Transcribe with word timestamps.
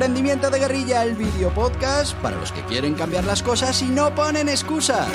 Emprendimiento 0.00 0.48
de 0.48 0.58
Guerrilla, 0.58 1.04
el 1.04 1.14
video 1.14 1.52
podcast 1.52 2.14
para 2.22 2.38
los 2.38 2.52
que 2.52 2.62
quieren 2.62 2.94
cambiar 2.94 3.22
las 3.24 3.42
cosas 3.42 3.82
y 3.82 3.84
no 3.84 4.14
ponen 4.14 4.48
excusas. 4.48 5.06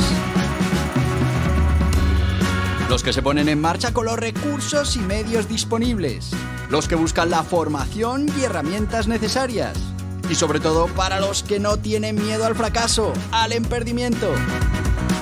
Los 2.87 3.01
que 3.01 3.11
se 3.11 3.23
ponen 3.23 3.49
en 3.49 3.59
marcha 3.59 3.93
con 3.93 4.05
los 4.05 4.15
recursos 4.15 4.95
y 4.95 4.99
medios 4.99 5.49
disponibles. 5.49 6.29
Los 6.69 6.87
que 6.87 6.93
buscan 6.93 7.31
la 7.31 7.41
formación 7.41 8.27
y 8.37 8.43
herramientas 8.43 9.07
necesarias. 9.07 9.75
Y 10.29 10.35
sobre 10.35 10.59
todo 10.59 10.85
para 10.89 11.19
los 11.19 11.41
que 11.41 11.59
no 11.59 11.77
tienen 11.77 12.13
miedo 12.23 12.45
al 12.45 12.53
fracaso, 12.53 13.11
al 13.31 13.53
emprendimiento. 13.53 14.31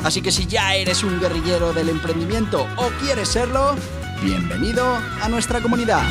Así 0.03 0.21
que 0.21 0.33
si 0.33 0.45
ya 0.45 0.75
eres 0.75 1.05
un 1.05 1.21
guerrillero 1.21 1.71
del 1.71 1.87
emprendimiento 1.87 2.67
o 2.75 2.89
quieres 3.01 3.29
serlo, 3.29 3.77
bienvenido 4.21 4.85
a 5.21 5.29
nuestra 5.29 5.61
comunidad. 5.61 6.03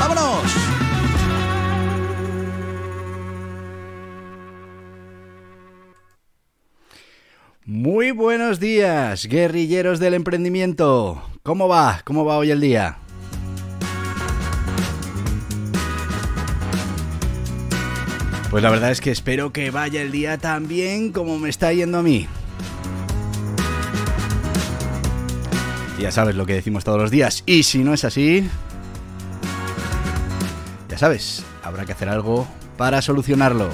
¡Vámonos! 0.00 0.85
Muy 7.78 8.10
buenos 8.10 8.58
días, 8.58 9.26
guerrilleros 9.26 10.00
del 10.00 10.14
emprendimiento. 10.14 11.22
¿Cómo 11.42 11.68
va? 11.68 12.00
¿Cómo 12.04 12.24
va 12.24 12.38
hoy 12.38 12.50
el 12.50 12.58
día? 12.58 12.96
Pues 18.50 18.62
la 18.62 18.70
verdad 18.70 18.92
es 18.92 19.02
que 19.02 19.10
espero 19.10 19.52
que 19.52 19.70
vaya 19.70 20.00
el 20.00 20.10
día 20.10 20.38
tan 20.38 20.68
bien 20.68 21.12
como 21.12 21.38
me 21.38 21.50
está 21.50 21.70
yendo 21.74 21.98
a 21.98 22.02
mí. 22.02 22.26
Ya 26.00 26.10
sabes 26.10 26.34
lo 26.34 26.46
que 26.46 26.54
decimos 26.54 26.82
todos 26.82 26.98
los 26.98 27.10
días. 27.10 27.42
Y 27.44 27.64
si 27.64 27.84
no 27.84 27.92
es 27.92 28.06
así, 28.06 28.48
ya 30.88 30.96
sabes, 30.96 31.44
habrá 31.62 31.84
que 31.84 31.92
hacer 31.92 32.08
algo 32.08 32.48
para 32.78 33.02
solucionarlo. 33.02 33.68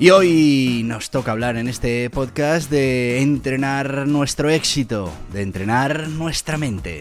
Y 0.00 0.08
hoy 0.08 0.80
nos 0.82 1.10
toca 1.10 1.32
hablar 1.32 1.58
en 1.58 1.68
este 1.68 2.08
podcast 2.08 2.70
de 2.70 3.20
entrenar 3.20 4.08
nuestro 4.08 4.48
éxito, 4.48 5.12
de 5.30 5.42
entrenar 5.42 6.08
nuestra 6.08 6.56
mente. 6.56 7.00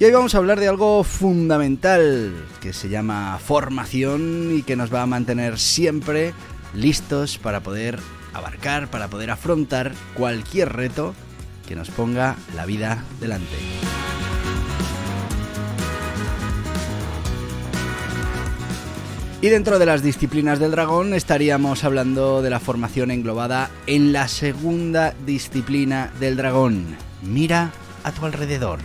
Y 0.00 0.04
hoy 0.04 0.10
vamos 0.10 0.34
a 0.34 0.38
hablar 0.38 0.58
de 0.58 0.66
algo 0.66 1.04
fundamental 1.04 2.34
que 2.60 2.72
se 2.72 2.88
llama 2.88 3.38
formación 3.38 4.56
y 4.58 4.62
que 4.62 4.74
nos 4.74 4.92
va 4.92 5.02
a 5.02 5.06
mantener 5.06 5.56
siempre 5.60 6.34
listos 6.74 7.38
para 7.38 7.60
poder 7.60 8.00
abarcar, 8.32 8.90
para 8.90 9.06
poder 9.06 9.30
afrontar 9.30 9.92
cualquier 10.14 10.72
reto 10.72 11.14
que 11.68 11.76
nos 11.76 11.90
ponga 11.90 12.34
la 12.56 12.66
vida 12.66 13.04
delante. 13.20 13.56
Y 19.44 19.50
dentro 19.50 19.78
de 19.78 19.84
las 19.84 20.02
disciplinas 20.02 20.58
del 20.58 20.70
dragón 20.70 21.12
estaríamos 21.12 21.84
hablando 21.84 22.40
de 22.40 22.48
la 22.48 22.60
formación 22.60 23.10
englobada 23.10 23.68
en 23.86 24.10
la 24.10 24.26
segunda 24.26 25.12
disciplina 25.26 26.10
del 26.18 26.38
dragón. 26.38 26.96
Mira 27.20 27.70
a 28.04 28.12
tu 28.12 28.24
alrededor. 28.24 28.78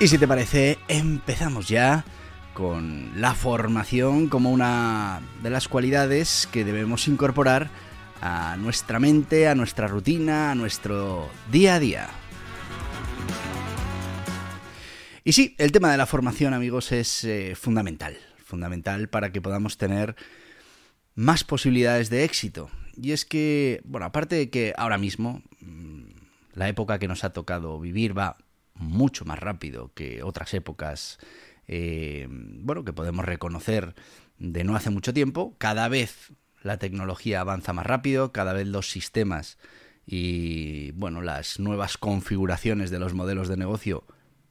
Y 0.00 0.06
si 0.06 0.18
te 0.18 0.28
parece, 0.28 0.78
empezamos 0.88 1.66
ya 1.66 2.04
con 2.52 3.18
la 3.18 3.34
formación 3.34 4.28
como 4.28 4.50
una 4.50 5.22
de 5.42 5.48
las 5.48 5.66
cualidades 5.66 6.46
que 6.52 6.62
debemos 6.62 7.08
incorporar 7.08 7.70
a 8.20 8.56
nuestra 8.56 8.98
mente, 8.98 9.48
a 9.48 9.54
nuestra 9.54 9.86
rutina, 9.88 10.50
a 10.50 10.54
nuestro 10.54 11.28
día 11.50 11.74
a 11.74 11.80
día. 11.80 12.08
Y 15.24 15.32
sí, 15.32 15.54
el 15.58 15.72
tema 15.72 15.90
de 15.90 15.96
la 15.96 16.06
formación, 16.06 16.52
amigos, 16.52 16.92
es 16.92 17.24
eh, 17.24 17.54
fundamental. 17.54 18.16
Fundamental 18.44 19.08
para 19.08 19.32
que 19.32 19.40
podamos 19.40 19.78
tener 19.78 20.16
más 21.14 21.44
posibilidades 21.44 22.10
de 22.10 22.24
éxito. 22.24 22.70
Y 22.96 23.12
es 23.12 23.24
que, 23.24 23.80
bueno, 23.84 24.06
aparte 24.06 24.36
de 24.36 24.50
que 24.50 24.74
ahora 24.76 24.98
mismo 24.98 25.42
mm, 25.60 26.04
la 26.52 26.68
época 26.68 26.98
que 26.98 27.08
nos 27.08 27.24
ha 27.24 27.32
tocado 27.32 27.80
vivir 27.80 28.16
va 28.16 28.36
mucho 28.74 29.24
más 29.24 29.38
rápido 29.38 29.92
que 29.94 30.22
otras 30.22 30.52
épocas, 30.54 31.18
eh, 31.68 32.26
bueno, 32.28 32.84
que 32.84 32.92
podemos 32.92 33.24
reconocer 33.24 33.94
de 34.38 34.64
no 34.64 34.76
hace 34.76 34.90
mucho 34.90 35.14
tiempo, 35.14 35.54
cada 35.58 35.88
vez 35.88 36.32
la 36.64 36.78
tecnología 36.78 37.40
avanza 37.40 37.72
más 37.72 37.86
rápido, 37.86 38.32
cada 38.32 38.52
vez 38.54 38.66
los 38.66 38.90
sistemas 38.90 39.58
y 40.06 40.90
bueno, 40.92 41.20
las 41.20 41.60
nuevas 41.60 41.98
configuraciones 41.98 42.90
de 42.90 42.98
los 42.98 43.14
modelos 43.14 43.48
de 43.48 43.56
negocio 43.56 44.04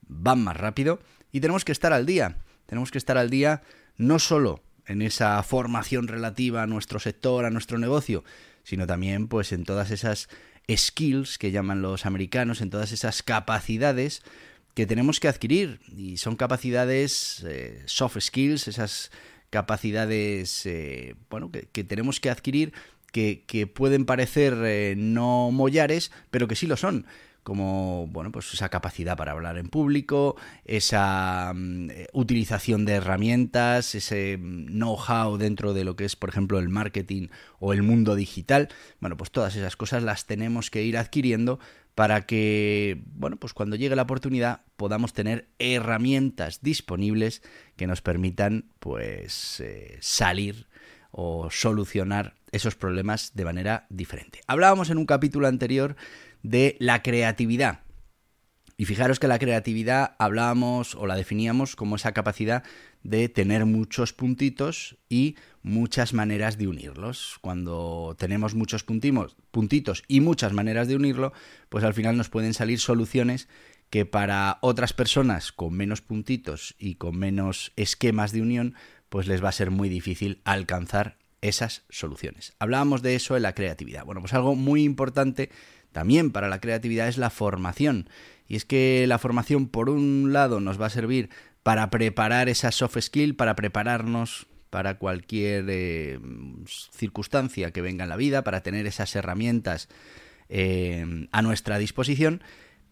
van 0.07 0.43
más 0.43 0.55
rápido 0.55 0.99
y 1.31 1.41
tenemos 1.41 1.65
que 1.65 1.71
estar 1.71 1.91
al 1.91 2.05
día. 2.05 2.37
Tenemos 2.67 2.91
que 2.91 2.99
estar 2.99 3.17
al 3.17 3.29
día 3.29 3.63
no 3.97 4.19
solo 4.19 4.63
en 4.85 5.01
esa 5.01 5.41
formación 5.43 6.07
relativa 6.07 6.63
a 6.63 6.67
nuestro 6.67 6.99
sector, 6.99 7.45
a 7.45 7.49
nuestro 7.49 7.79
negocio, 7.79 8.23
sino 8.63 8.85
también 8.85 9.27
pues 9.27 9.51
en 9.51 9.63
todas 9.63 9.89
esas 9.89 10.29
skills 10.71 11.39
que 11.39 11.51
llaman 11.51 11.81
los 11.81 12.05
americanos, 12.05 12.61
en 12.61 12.69
todas 12.69 12.91
esas 12.91 13.23
capacidades 13.23 14.21
que 14.75 14.85
tenemos 14.85 15.19
que 15.19 15.27
adquirir 15.27 15.79
y 15.95 16.17
son 16.17 16.35
capacidades 16.35 17.43
eh, 17.47 17.83
soft 17.85 18.19
skills, 18.19 18.67
esas 18.67 19.11
capacidades 19.53 20.65
eh, 20.65 21.13
bueno, 21.29 21.51
que, 21.51 21.83
tenemos 21.83 22.19
que 22.19 22.31
adquirir 22.31 22.73
que, 23.11 23.71
pueden 23.71 24.05
parecer 24.05 24.55
eh, 24.63 24.95
no 24.97 25.51
mollares, 25.51 26.11
pero 26.31 26.47
que 26.47 26.55
sí 26.55 26.65
lo 26.65 26.75
son. 26.75 27.05
Como 27.43 28.07
bueno 28.07 28.31
pues 28.31 28.51
esa 28.53 28.69
capacidad 28.69 29.17
para 29.17 29.33
hablar 29.33 29.57
en 29.57 29.67
público 29.67 30.37
esa 30.63 31.51
mm, 31.53 31.89
utilización 32.13 32.85
de 32.85 32.93
herramientas 32.93 33.95
ese 33.95 34.37
mm, 34.37 34.67
know-how 34.67 35.37
dentro 35.37 35.73
de 35.73 35.83
lo 35.83 35.97
que 35.97 36.05
es 36.05 36.15
por 36.15 36.29
ejemplo 36.29 36.57
el 36.57 36.69
marketing 36.69 37.27
o 37.59 37.73
el 37.73 37.83
mundo 37.83 38.15
digital. 38.15 38.69
Bueno 39.01 39.17
pues 39.17 39.29
todas 39.29 39.57
esas 39.57 39.75
cosas 39.75 40.03
las 40.03 40.25
tenemos 40.25 40.71
que 40.71 40.83
ir 40.83 40.97
adquiriendo 40.97 41.59
para 41.95 42.25
que, 42.25 43.03
bueno, 43.05 43.37
pues 43.37 43.53
cuando 43.53 43.75
llegue 43.75 43.95
la 43.95 44.03
oportunidad 44.03 44.61
podamos 44.75 45.13
tener 45.13 45.49
herramientas 45.59 46.61
disponibles 46.61 47.41
que 47.75 47.87
nos 47.87 48.01
permitan, 48.01 48.71
pues, 48.79 49.59
eh, 49.59 49.97
salir 50.01 50.67
o 51.11 51.49
solucionar 51.51 52.35
esos 52.51 52.75
problemas 52.75 53.31
de 53.35 53.45
manera 53.45 53.85
diferente. 53.89 54.41
Hablábamos 54.47 54.89
en 54.89 54.97
un 54.97 55.05
capítulo 55.05 55.47
anterior 55.47 55.95
de 56.41 56.75
la 56.79 57.03
creatividad. 57.03 57.81
Y 58.75 58.85
fijaros 58.85 59.19
que 59.19 59.27
la 59.27 59.37
creatividad 59.37 60.15
hablábamos 60.17 60.95
o 60.95 61.05
la 61.05 61.15
definíamos 61.15 61.75
como 61.75 61.95
esa 61.95 62.11
capacidad 62.11 62.63
de 63.03 63.29
tener 63.29 63.65
muchos 63.65 64.13
puntitos 64.13 64.97
y 65.09 65.35
muchas 65.63 66.13
maneras 66.13 66.57
de 66.57 66.67
unirlos. 66.67 67.37
Cuando 67.41 68.15
tenemos 68.19 68.53
muchos 68.53 68.83
puntitos 68.83 70.03
y 70.07 70.21
muchas 70.21 70.53
maneras 70.53 70.87
de 70.87 70.95
unirlo, 70.95 71.33
pues 71.69 71.83
al 71.83 71.93
final 71.93 72.15
nos 72.17 72.29
pueden 72.29 72.53
salir 72.53 72.79
soluciones 72.79 73.47
que 73.89 74.05
para 74.05 74.57
otras 74.61 74.93
personas 74.93 75.51
con 75.51 75.73
menos 75.73 76.01
puntitos 76.01 76.75
y 76.77 76.95
con 76.95 77.17
menos 77.17 77.71
esquemas 77.75 78.31
de 78.31 78.41
unión, 78.41 78.75
pues 79.09 79.27
les 79.27 79.43
va 79.43 79.49
a 79.49 79.53
ser 79.53 79.71
muy 79.71 79.89
difícil 79.89 80.41
alcanzar 80.45 81.17
esas 81.41 81.83
soluciones. 81.89 82.53
Hablábamos 82.59 83.01
de 83.01 83.15
eso 83.15 83.35
en 83.35 83.43
la 83.43 83.53
creatividad. 83.53 84.05
Bueno, 84.05 84.21
pues 84.21 84.33
algo 84.33 84.55
muy 84.55 84.83
importante 84.83 85.49
también 85.91 86.31
para 86.31 86.49
la 86.49 86.59
creatividad 86.59 87.07
es 87.07 87.17
la 87.17 87.29
formación. 87.29 88.09
Y 88.47 88.55
es 88.55 88.65
que 88.65 89.05
la 89.07 89.19
formación, 89.19 89.67
por 89.67 89.89
un 89.89 90.33
lado, 90.33 90.59
nos 90.59 90.81
va 90.81 90.87
a 90.87 90.89
servir 90.89 91.29
para 91.61 91.89
preparar 91.89 92.49
esa 92.49 92.71
soft 92.71 92.97
skill, 92.99 93.35
para 93.35 93.55
prepararnos 93.55 94.47
para 94.73 94.97
cualquier 94.97 95.65
eh, 95.69 96.19
circunstancia 96.65 97.69
que 97.69 97.83
venga 97.83 98.05
en 98.05 98.09
la 98.09 98.17
vida, 98.17 98.43
para 98.43 98.63
tener 98.63 98.87
esas 98.87 99.15
herramientas 99.15 99.87
eh, 100.49 101.27
a 101.31 101.43
nuestra 101.43 101.77
disposición, 101.77 102.41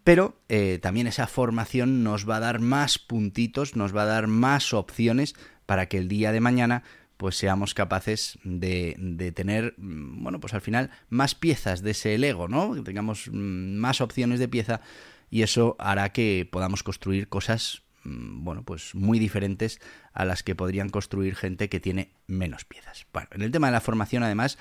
pero 0.04 0.39
eh, 0.48 0.78
también 0.80 1.07
esa 1.07 1.25
formación 1.25 2.04
nos 2.04 2.30
va 2.30 2.36
a 2.36 2.39
dar 2.39 2.60
más 2.60 3.00
puntitos, 3.00 3.75
nos 3.75 3.95
va 3.95 4.04
a 4.04 4.06
dar 4.06 4.28
más 4.28 4.75
opciones 4.75 5.33
para 5.66 5.88
que 5.88 5.98
el 5.98 6.07
día 6.07 6.31
de 6.31 6.39
mañana 6.39 6.83
pues 7.18 7.36
seamos 7.36 7.74
capaces 7.74 8.38
de, 8.44 9.34
tener, 9.36 9.74
mm, 9.80 10.22
bueno, 10.22 10.39
pues 10.39 10.54
al 10.54 10.62
final 10.62 10.92
más 11.10 11.34
piezas 11.34 11.81
de 11.81 11.92
ese 11.92 12.16
Lego, 12.19 12.48
¿no? 12.48 12.84
Tengamos 12.84 13.27
mm, 13.27 13.77
más 13.77 14.01
opciones 14.01 14.39
de 14.39 14.48
pieza 14.48 14.81
y 15.31 15.42
eso 15.42 15.77
hará 15.80 16.12
que 16.12 16.48
podamos 16.51 16.84
construir 16.84 17.27
cosas 17.27 17.81
bueno, 18.03 18.63
pues 18.63 18.95
muy 18.95 19.19
diferentes 19.19 19.80
a 20.13 20.25
las 20.25 20.44
que 20.44 20.56
podrían 20.56 20.89
construir 20.89 21.36
gente 21.36 21.69
que 21.69 21.80
tiene 21.80 22.13
menos 22.27 22.65
piezas. 22.65 23.06
Bueno, 23.13 23.30
en 23.31 23.42
el 23.42 23.51
tema 23.51 23.68
de 23.68 23.74
la 23.74 23.81
formación, 23.81 24.24
además, 24.24 24.57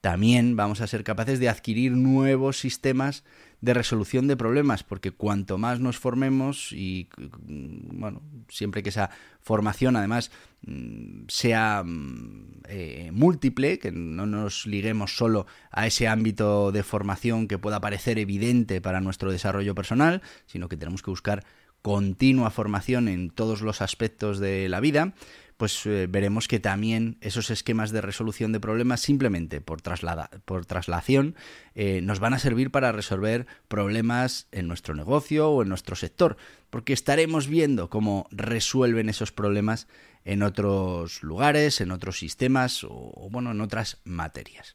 también 0.00 0.54
vamos 0.54 0.80
a 0.80 0.86
ser 0.86 1.02
capaces 1.02 1.40
de 1.40 1.48
adquirir 1.48 1.92
nuevos 1.92 2.58
sistemas 2.58 3.24
de 3.60 3.74
resolución 3.74 4.28
de 4.28 4.36
problemas, 4.36 4.84
porque 4.84 5.10
cuanto 5.10 5.58
más 5.58 5.80
nos 5.80 5.98
formemos 5.98 6.72
y, 6.72 7.08
bueno, 7.48 8.22
siempre 8.48 8.84
que 8.84 8.90
esa 8.90 9.10
formación 9.40 9.96
además 9.96 10.30
mm, 10.62 11.24
sea 11.26 11.82
mm, 11.84 12.62
eh, 12.68 13.10
múltiple, 13.12 13.80
que 13.80 13.90
no 13.90 14.26
nos 14.26 14.66
liguemos 14.66 15.16
solo 15.16 15.46
a 15.72 15.88
ese 15.88 16.06
ámbito 16.06 16.70
de 16.70 16.84
formación 16.84 17.48
que 17.48 17.58
pueda 17.58 17.80
parecer 17.80 18.20
evidente 18.20 18.80
para 18.80 19.00
nuestro 19.00 19.32
desarrollo 19.32 19.74
personal, 19.74 20.22
sino 20.46 20.68
que 20.68 20.76
tenemos 20.76 21.02
que 21.02 21.10
buscar 21.10 21.44
continua 21.88 22.50
formación 22.50 23.08
en 23.08 23.30
todos 23.30 23.62
los 23.62 23.80
aspectos 23.80 24.40
de 24.40 24.68
la 24.68 24.78
vida, 24.78 25.14
pues 25.56 25.86
eh, 25.86 26.06
veremos 26.06 26.46
que 26.46 26.60
también 26.60 27.16
esos 27.22 27.48
esquemas 27.48 27.92
de 27.92 28.02
resolución 28.02 28.52
de 28.52 28.60
problemas 28.60 29.00
simplemente 29.00 29.62
por, 29.62 29.80
traslada, 29.80 30.28
por 30.44 30.66
traslación 30.66 31.34
eh, 31.74 32.02
nos 32.02 32.20
van 32.20 32.34
a 32.34 32.38
servir 32.38 32.70
para 32.70 32.92
resolver 32.92 33.46
problemas 33.68 34.48
en 34.52 34.68
nuestro 34.68 34.94
negocio 34.94 35.48
o 35.48 35.62
en 35.62 35.70
nuestro 35.70 35.96
sector, 35.96 36.36
porque 36.68 36.92
estaremos 36.92 37.48
viendo 37.48 37.88
cómo 37.88 38.28
resuelven 38.32 39.08
esos 39.08 39.32
problemas 39.32 39.88
en 40.26 40.42
otros 40.42 41.22
lugares, 41.22 41.80
en 41.80 41.90
otros 41.90 42.18
sistemas 42.18 42.84
o, 42.84 42.90
o 42.92 43.30
bueno, 43.30 43.52
en 43.52 43.62
otras 43.62 43.96
materias. 44.04 44.74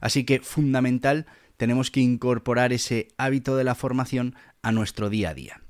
Así 0.00 0.24
que 0.24 0.40
fundamental 0.40 1.26
tenemos 1.58 1.90
que 1.90 2.00
incorporar 2.00 2.72
ese 2.72 3.08
hábito 3.18 3.54
de 3.54 3.64
la 3.64 3.74
formación 3.74 4.34
a 4.62 4.72
nuestro 4.72 5.10
día 5.10 5.28
a 5.28 5.34
día. 5.34 5.63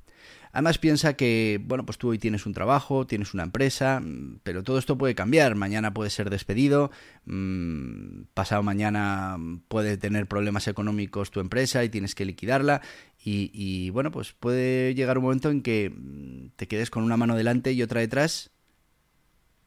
Además 0.55 0.79
piensa 0.79 1.15
que, 1.15 1.61
bueno, 1.65 1.85
pues 1.85 1.99
tú 1.99 2.11
hoy 2.11 2.19
tienes 2.21 2.47
un 2.47 2.55
trabajo, 2.55 3.09
tienes 3.09 3.35
una 3.35 3.43
empresa, 3.43 3.99
mm, 3.99 4.39
pero 4.45 4.63
todo 4.63 4.79
esto 4.79 4.97
puede 4.97 5.17
cambiar. 5.17 5.57
Mañana 5.57 5.93
puede 5.93 6.11
ser 6.11 6.31
despedido, 6.31 6.93
mmm, 7.25 8.23
pasado 8.35 8.63
mañana 8.63 9.37
puede 9.67 9.97
tener 9.97 10.29
problemas 10.29 10.69
económicos 10.69 11.33
tu 11.33 11.41
empresa 11.41 11.83
y 11.83 11.89
tienes 11.89 12.15
que 12.15 12.25
liquidarla. 12.25 12.83
Y, 13.27 13.91
bueno, 13.91 14.13
pues 14.13 14.33
puede 14.33 14.95
llegar 14.95 15.19
un 15.19 15.25
momento 15.25 15.51
en 15.51 15.61
que 15.61 15.91
mm, 15.91 16.51
te 16.55 16.69
quedes 16.69 16.89
con 16.89 17.03
una 17.03 17.17
mano 17.17 17.35
delante 17.35 17.73
y 17.73 17.83
otra 17.83 18.01
detrás 18.01 18.53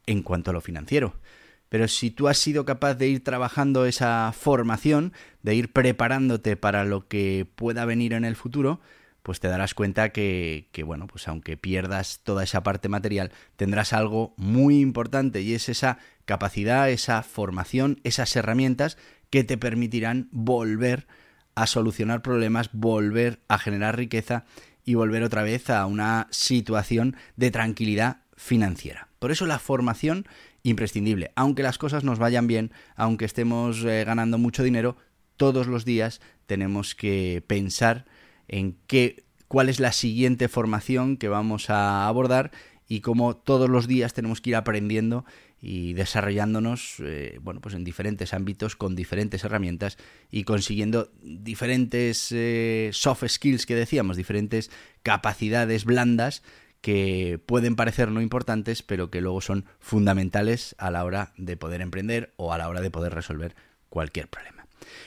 en 0.05 0.23
cuanto 0.23 0.51
a 0.51 0.53
lo 0.53 0.61
financiero. 0.61 1.19
Pero 1.67 1.89
si 1.89 2.11
tú 2.11 2.29
has 2.29 2.37
sido 2.37 2.63
capaz 2.63 2.93
de 2.93 3.09
ir 3.09 3.25
trabajando 3.25 3.85
esa 3.85 4.31
formación, 4.31 5.11
de 5.43 5.55
ir 5.55 5.73
preparándote 5.73 6.55
para 6.55 6.85
lo 6.85 7.09
que 7.09 7.45
pueda 7.55 7.83
venir 7.83 8.13
en 8.13 8.23
el 8.23 8.37
futuro, 8.37 8.79
pues 9.27 9.41
te 9.41 9.49
darás 9.49 9.73
cuenta 9.73 10.13
que, 10.13 10.69
que, 10.71 10.83
bueno, 10.83 11.05
pues 11.05 11.27
aunque 11.27 11.57
pierdas 11.57 12.21
toda 12.23 12.45
esa 12.45 12.63
parte 12.63 12.87
material, 12.87 13.33
tendrás 13.57 13.91
algo 13.91 14.33
muy 14.37 14.79
importante 14.79 15.41
y 15.41 15.53
es 15.53 15.67
esa 15.67 15.97
capacidad, 16.23 16.89
esa 16.89 17.23
formación, 17.23 17.99
esas 18.05 18.33
herramientas 18.37 18.97
que 19.29 19.43
te 19.43 19.57
permitirán 19.57 20.29
volver 20.31 21.07
a 21.55 21.67
solucionar 21.67 22.21
problemas, 22.21 22.69
volver 22.71 23.41
a 23.49 23.57
generar 23.57 23.97
riqueza 23.97 24.45
y 24.85 24.93
volver 24.93 25.23
otra 25.23 25.43
vez 25.43 25.69
a 25.69 25.85
una 25.87 26.27
situación 26.31 27.17
de 27.35 27.51
tranquilidad 27.51 28.21
financiera. 28.37 29.09
Por 29.19 29.31
eso 29.31 29.45
la 29.45 29.59
formación 29.59 30.25
imprescindible. 30.63 31.33
Aunque 31.35 31.63
las 31.63 31.77
cosas 31.77 32.05
nos 32.05 32.17
vayan 32.17 32.47
bien, 32.47 32.71
aunque 32.95 33.25
estemos 33.25 33.83
eh, 33.83 34.05
ganando 34.05 34.37
mucho 34.37 34.63
dinero, 34.63 34.95
todos 35.35 35.67
los 35.67 35.83
días 35.83 36.21
tenemos 36.45 36.95
que 36.95 37.43
pensar 37.45 38.05
en 38.47 38.77
qué, 38.87 39.23
cuál 39.47 39.69
es 39.69 39.79
la 39.79 39.91
siguiente 39.91 40.47
formación 40.47 41.17
que 41.17 41.29
vamos 41.29 41.69
a 41.69 42.07
abordar 42.07 42.51
y 42.87 43.01
cómo 43.01 43.35
todos 43.35 43.69
los 43.69 43.87
días 43.87 44.13
tenemos 44.13 44.41
que 44.41 44.51
ir 44.51 44.55
aprendiendo 44.55 45.25
y 45.59 45.93
desarrollándonos 45.93 46.97
eh, 46.99 47.39
bueno 47.41 47.61
pues 47.61 47.75
en 47.75 47.83
diferentes 47.83 48.33
ámbitos 48.33 48.75
con 48.75 48.95
diferentes 48.95 49.43
herramientas 49.43 49.97
y 50.29 50.43
consiguiendo 50.43 51.11
diferentes 51.21 52.31
eh, 52.31 52.91
soft 52.93 53.23
skills 53.27 53.65
que 53.65 53.75
decíamos 53.75 54.17
diferentes 54.17 54.69
capacidades 55.03 55.83
blandas 55.83 56.43
que 56.81 57.39
pueden 57.43 57.75
parecer 57.75 58.11
no 58.11 58.21
importantes 58.21 58.83
pero 58.83 59.09
que 59.09 59.21
luego 59.21 59.41
son 59.41 59.65
fundamentales 59.79 60.75
a 60.77 60.91
la 60.91 61.03
hora 61.03 61.33
de 61.37 61.57
poder 61.57 61.81
emprender 61.81 62.33
o 62.37 62.53
a 62.53 62.57
la 62.57 62.69
hora 62.69 62.81
de 62.81 62.91
poder 62.91 63.13
resolver 63.13 63.55
cualquier 63.89 64.27
problema 64.27 64.56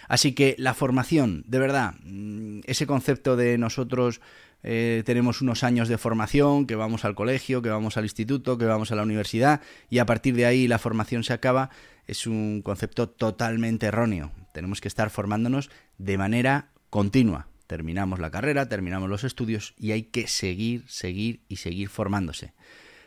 Así 0.08 0.32
que 0.32 0.54
la 0.58 0.74
formación, 0.74 1.44
de 1.46 1.58
verdad, 1.58 1.94
mm, 2.04 2.60
ese 2.66 2.86
concepto 2.86 3.36
de 3.36 3.58
nosotros 3.58 4.20
eh, 4.62 5.02
tenemos 5.06 5.40
unos 5.40 5.64
años 5.64 5.88
de 5.88 5.98
formación, 5.98 6.66
que 6.66 6.76
vamos 6.76 7.04
al 7.04 7.14
colegio, 7.14 7.62
que 7.62 7.70
vamos 7.70 7.96
al 7.96 8.04
instituto, 8.04 8.58
que 8.58 8.66
vamos 8.66 8.92
a 8.92 8.96
la 8.96 9.02
universidad 9.02 9.60
y 9.88 9.98
a 9.98 10.06
partir 10.06 10.34
de 10.34 10.46
ahí 10.46 10.68
la 10.68 10.78
formación 10.78 11.24
se 11.24 11.32
acaba, 11.32 11.70
es 12.06 12.26
un 12.26 12.62
concepto 12.62 13.08
totalmente 13.08 13.86
erróneo. 13.86 14.32
Tenemos 14.52 14.80
que 14.80 14.88
estar 14.88 15.10
formándonos 15.10 15.70
de 15.98 16.18
manera 16.18 16.68
continua. 16.90 17.48
Terminamos 17.66 18.18
la 18.18 18.30
carrera, 18.30 18.68
terminamos 18.68 19.08
los 19.08 19.24
estudios 19.24 19.74
y 19.78 19.92
hay 19.92 20.02
que 20.02 20.26
seguir, 20.26 20.84
seguir 20.88 21.40
y 21.48 21.56
seguir 21.56 21.88
formándose. 21.88 22.52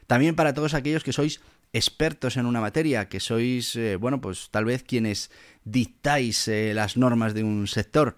También 0.07 0.35
para 0.35 0.53
todos 0.53 0.73
aquellos 0.73 1.03
que 1.03 1.13
sois 1.13 1.41
expertos 1.73 2.37
en 2.37 2.45
una 2.45 2.61
materia, 2.61 3.09
que 3.09 3.19
sois, 3.19 3.75
eh, 3.75 3.95
bueno, 3.95 4.21
pues 4.21 4.49
tal 4.51 4.65
vez 4.65 4.83
quienes 4.83 5.31
dictáis 5.65 6.47
eh, 6.47 6.73
las 6.73 6.97
normas 6.97 7.33
de 7.33 7.43
un 7.43 7.67
sector, 7.67 8.17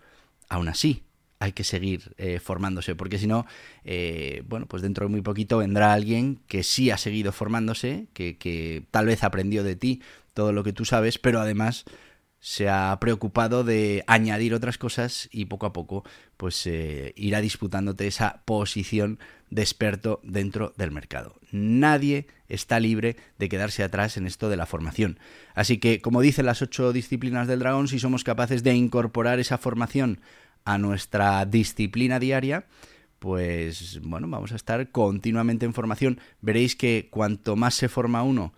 aún 0.50 0.68
así 0.68 1.04
hay 1.40 1.54
que 1.54 1.64
seguir 1.64 2.14
eh, 2.18 2.40
formándose, 2.40 2.96
porque 2.96 3.18
si 3.18 3.28
no, 3.28 3.46
bueno, 4.48 4.68
pues 4.68 4.82
dentro 4.82 5.06
de 5.06 5.12
muy 5.12 5.22
poquito 5.22 5.58
vendrá 5.58 5.94
alguien 5.94 6.40
que 6.48 6.64
sí 6.64 6.92
ha 6.92 6.98
seguido 6.98 7.32
formándose, 7.32 8.08
que, 8.14 8.38
que 8.38 8.84
tal 8.90 9.06
vez 9.06 9.24
aprendió 9.24 9.64
de 9.64 9.76
ti 9.76 10.02
todo 10.34 10.54
lo 10.54 10.64
que 10.64 10.74
tú 10.74 10.86
sabes, 10.86 11.20
pero 11.20 11.40
además 11.40 11.86
se 12.46 12.70
ha 12.70 12.96
preocupado 13.02 13.64
de 13.64 14.04
añadir 14.06 14.54
otras 14.54 14.78
cosas 14.78 15.28
y 15.32 15.46
poco 15.46 15.66
a 15.66 15.74
poco 15.74 16.04
pues 16.38 16.68
eh, 16.68 17.12
irá 17.16 17.42
disputándote 17.42 18.06
esa 18.06 18.44
posición 18.46 19.18
de 19.50 19.64
experto 19.64 20.22
dentro 20.22 20.72
del 20.78 20.92
mercado. 20.92 21.40
Nadie 21.50 22.28
está 22.48 22.80
libre 22.80 23.16
de 23.40 23.50
quedarse 23.50 23.82
atrás 23.82 24.18
en 24.18 24.28
esto 24.28 24.48
de 24.48 24.58
la 24.58 24.68
formación. 24.68 25.18
Así 25.56 25.80
que, 25.80 26.02
como 26.02 26.22
dicen 26.22 26.46
las 26.46 26.62
ocho 26.62 26.94
disciplinas 26.94 27.48
del 27.48 27.58
dragón, 27.58 27.88
si 27.88 27.98
somos 27.98 28.24
capaces 28.24 28.62
de 28.62 28.76
incorporar 28.76 29.40
esa 29.40 29.58
formación 29.58 30.22
a 30.66 30.78
nuestra 30.78 31.48
disciplina 31.48 32.20
diaria, 32.20 32.68
pues 33.18 34.00
bueno, 34.04 34.28
vamos 34.28 34.52
a 34.52 34.56
estar 34.56 34.92
continuamente 34.92 35.66
en 35.66 35.74
formación. 35.74 36.20
Veréis 36.42 36.76
que 36.76 37.08
cuanto 37.10 37.56
más 37.56 37.74
se 37.74 37.90
forma 37.90 38.22
uno, 38.22 38.54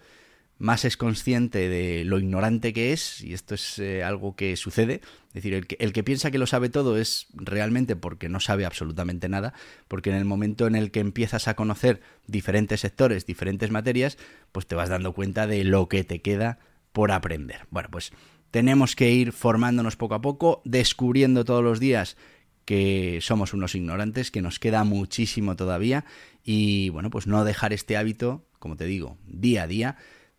más 0.60 0.86
es 0.86 0.98
consciente 0.98 1.70
de 1.70 2.04
lo 2.04 2.20
ignorante 2.20 2.74
que 2.74 2.94
es, 2.94 3.22
y 3.22 3.34
esto 3.34 3.56
es 3.56 3.80
eh, 3.80 4.04
algo 4.04 4.36
que 4.36 4.56
sucede, 4.56 5.02
es 5.30 5.34
decir, 5.34 5.54
el 5.54 5.68
que, 5.68 5.78
el 5.80 5.94
que 5.94 6.04
piensa 6.04 6.32
que 6.32 6.40
lo 6.40 6.48
sabe 6.48 6.70
todo 6.70 6.98
es 6.98 7.28
realmente 7.34 7.96
porque 7.96 8.30
no 8.30 8.40
sabe 8.40 8.66
absolutamente 8.66 9.30
nada, 9.30 9.54
porque 9.88 10.10
en 10.10 10.16
el 10.16 10.26
momento 10.26 10.68
en 10.68 10.76
el 10.76 10.92
que 10.92 11.00
empiezas 11.00 11.48
a 11.48 11.56
conocer 11.56 12.02
diferentes 12.26 12.82
sectores, 12.82 13.26
diferentes 13.26 13.70
materias, 13.72 14.18
pues 14.52 14.66
te 14.68 14.76
vas 14.76 14.90
dando 14.90 15.14
cuenta 15.14 15.48
de 15.48 15.64
lo 15.64 15.88
que 15.88 16.04
te 16.04 16.22
queda 16.22 16.60
por 16.92 17.12
aprender. 17.12 17.68
Bueno, 17.70 17.90
pues 17.92 18.12
tenemos 18.50 18.96
que 18.96 19.12
ir 19.12 19.34
formándonos 19.34 19.96
poco 19.96 20.16
a 20.16 20.22
poco, 20.22 20.62
descubriendo 20.66 21.46
todos 21.46 21.64
los 21.64 21.80
días 21.80 22.18
que 22.66 23.20
somos 23.22 23.54
unos 23.54 23.76
ignorantes, 23.76 24.32
que 24.32 24.42
nos 24.42 24.60
queda 24.60 24.84
muchísimo 24.84 25.56
todavía 25.56 26.04
y 26.44 26.90
bueno, 26.90 27.10
pues 27.10 27.28
no 27.28 27.46
dejar 27.46 27.72
este 27.72 27.96
hábito, 27.96 28.46
como 28.60 28.76
te 28.76 28.86
digo, 28.86 29.18
día 29.26 29.64
a 29.64 29.68
día, 29.68 29.98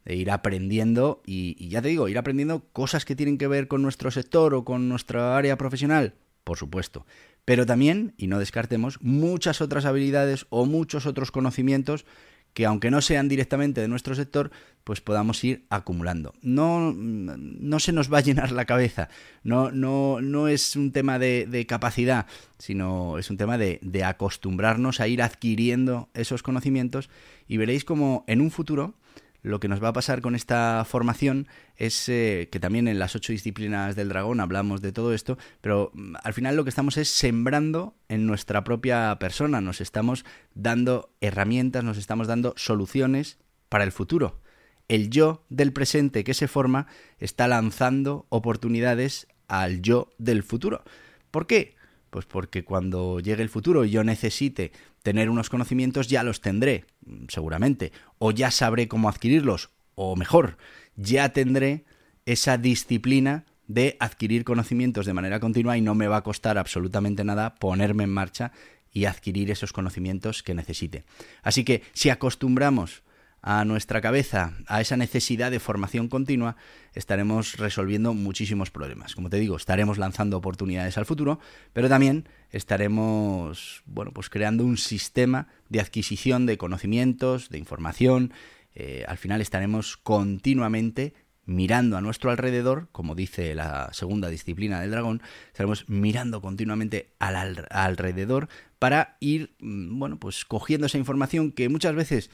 de 0.09 0.17
ir 0.17 0.31
aprendiendo 0.31 1.21
y, 1.27 1.69
ya 1.69 1.83
te 1.83 1.89
digo, 1.89 2.09
ir 2.09 2.17
aprendiendo 2.17 2.65
cosas 2.73 3.05
que 3.05 3.15
tienen 3.15 3.37
que 3.37 3.47
ver 3.47 3.69
con 3.69 3.83
nuestro 3.83 4.11
sector 4.11 4.55
o 4.55 4.65
con 4.65 4.89
nuestra 4.89 5.37
área 5.37 5.59
profesional, 5.59 6.15
por 6.45 6.57
supuesto. 6.57 7.05
Pero 7.45 7.67
también, 7.67 8.15
y 8.17 8.27
no 8.27 8.39
descartemos, 8.39 9.03
muchas 9.03 9.61
otras 9.61 9.85
habilidades 9.85 10.47
o 10.49 10.65
muchos 10.65 11.05
otros 11.05 11.31
conocimientos 11.31 12.07
que 12.55 12.65
aunque 12.65 12.91
no 12.91 13.03
sean 13.03 13.29
directamente 13.29 13.83
de 13.83 13.89
nuestro 13.89 14.15
sector, 14.15 14.51
pues 14.83 15.03
podamos 15.03 15.45
ir 15.45 15.67
acumulando. 15.69 16.33
No, 16.41 16.95
no 16.95 17.79
se 17.79 17.93
nos 17.93 18.11
va 18.11 18.19
a 18.19 18.23
llenar 18.23 18.51
la 18.51 18.65
cabeza, 18.65 19.11
no, 19.43 19.71
no, 19.71 20.23
no 20.23 20.49
es 20.49 20.75
un 20.75 20.91
tema 20.91 21.19
de, 21.19 21.67
capacidad, 21.69 22.27
sino 22.59 23.19
es 23.19 23.29
un 23.29 23.37
tema 23.37 23.59
de, 23.59 23.79
de 23.83 24.05
acostumbrarnos 24.05 25.01
a 25.01 25.07
ir 25.07 25.21
adquiriendo 25.21 26.09
esos 26.15 26.43
conocimientos 26.43 27.11
y 27.47 27.59
veréis 27.59 27.85
como 27.85 28.25
en 28.27 28.41
un 28.41 28.51
futuro 28.51 28.95
lo 29.43 29.61
que 29.61 29.69
nos 29.69 29.83
va 29.83 29.89
a 29.89 29.93
pasar 29.93 30.21
con 30.21 30.35
esta 30.35 30.85
formación 30.85 31.49
es 31.77 32.09
eh, 32.09 32.49
que 32.51 32.61
también 32.61 32.89
en 32.89 32.99
las 32.99 33.15
ocho 33.15 33.33
disciplinas 33.33 33.97
del 33.97 34.09
dragón 34.09 34.41
hablamos 34.41 34.83
de 34.83 34.93
todo 34.93 35.15
esto, 35.15 35.39
pero 35.61 35.91
mm, 35.95 36.17
al 36.23 36.35
final 36.35 36.57
lo 36.57 36.65
que 36.65 36.71
estamos 36.71 36.97
es 36.97 37.09
sembrando 37.09 37.97
en 38.09 38.27
nuestra 38.27 38.65
propia 38.65 39.17
persona, 39.21 39.61
nos 39.61 39.81
estamos 39.81 40.25
dando 40.55 41.13
herramientas, 41.21 41.85
nos 41.85 41.99
estamos 41.99 42.27
dando 42.27 42.55
soluciones 42.57 43.39
para 43.69 43.85
el 43.85 43.93
futuro. 43.93 44.41
El 44.89 45.11
yo 45.11 45.45
del 45.51 45.73
presente 45.73 46.25
que 46.25 46.35
se 46.35 46.49
forma 46.49 46.87
está 47.19 47.47
lanzando 47.47 48.27
oportunidades 48.31 49.29
al 49.47 49.83
yo 49.83 50.11
del 50.19 50.43
futuro. 50.43 50.83
¿Por 51.31 51.47
qué? 51.47 51.78
Pues 52.11 52.27
porque 52.27 52.65
cuando 52.65 53.21
llegue 53.21 53.43
el 53.43 53.49
futuro 53.49 53.85
y 53.85 53.91
yo 53.91 54.05
necesite 54.05 54.73
tener 55.03 55.31
unos 55.31 55.51
conocimientos, 55.51 56.09
ya 56.09 56.23
los 56.23 56.41
tendré, 56.41 56.85
seguramente, 57.29 57.93
o 58.19 58.31
ya 58.31 58.51
sabré 58.51 58.89
cómo 58.89 59.09
adquirirlos, 59.09 59.71
o 59.95 60.17
mejor, 60.17 60.57
ya 60.97 61.31
tendré 61.31 61.85
esa 62.25 62.59
disciplina 62.59 63.45
de 63.67 63.97
adquirir 64.01 64.45
conocimientos 64.45 65.07
de 65.07 65.13
manera 65.13 65.41
continua 65.41 65.77
y 65.77 65.83
no 65.83 65.95
me 65.95 66.09
va 66.09 66.19
a 66.19 66.23
costar 66.23 66.59
absolutamente 66.59 67.25
nada 67.25 67.55
ponerme 67.55 68.05
en 68.05 68.11
marcha 68.11 68.53
y 68.93 69.05
adquirir 69.05 69.51
esos 69.51 69.73
conocimientos 69.73 70.43
que 70.43 70.55
necesite. 70.55 71.05
Así 71.43 71.65
que 71.65 71.83
si 71.93 72.11
acostumbramos 72.11 73.03
a 73.43 73.65
nuestra 73.65 74.01
cabeza 74.01 74.55
a 74.67 74.81
esa 74.81 74.97
necesidad 74.97 75.51
de 75.51 75.61
formación 75.61 76.09
continua, 76.09 76.57
estaremos 76.95 77.57
resolviendo 77.57 78.15
muchísimos 78.15 78.71
problemas. 78.71 79.15
Como 79.15 79.31
te 79.31 79.39
digo, 79.39 79.57
estaremos 79.57 79.99
lanzando 79.99 80.37
oportunidades 80.37 80.99
al 80.99 81.07
futuro, 81.07 81.39
pero 81.73 81.89
también 81.89 82.29
estaremos, 82.51 83.83
bueno, 83.87 84.13
pues 84.13 84.29
creando 84.29 84.65
un 84.65 84.77
sistema 84.77 85.49
de 85.69 85.81
adquisición 85.81 86.47
de 86.47 86.59
conocimientos, 86.59 87.49
de 87.49 87.59
información. 87.59 88.33
Eh, 88.75 89.05
al 89.07 89.19
final 89.19 89.41
estaremos 89.41 89.97
continuamente 89.97 91.15
mirando 91.49 91.97
a 91.97 92.03
nuestro 92.03 92.31
alrededor, 92.31 92.89
como 92.93 93.15
dice 93.15 93.55
la 93.55 93.89
segunda 93.93 94.29
disciplina 94.29 94.81
del 94.81 94.91
dragón, 94.91 95.23
estaremos 95.47 95.89
mirando 95.89 96.43
continuamente 96.43 97.15
al 97.19 97.67
alrededor 97.71 98.49
para 98.79 99.17
ir, 99.21 99.57
mm, 99.61 99.99
bueno, 99.99 100.19
pues 100.19 100.45
cogiendo 100.45 100.87
esa 100.87 100.99
información 100.99 101.51
que 101.53 101.71
muchas 101.71 101.95
veces 101.95 102.31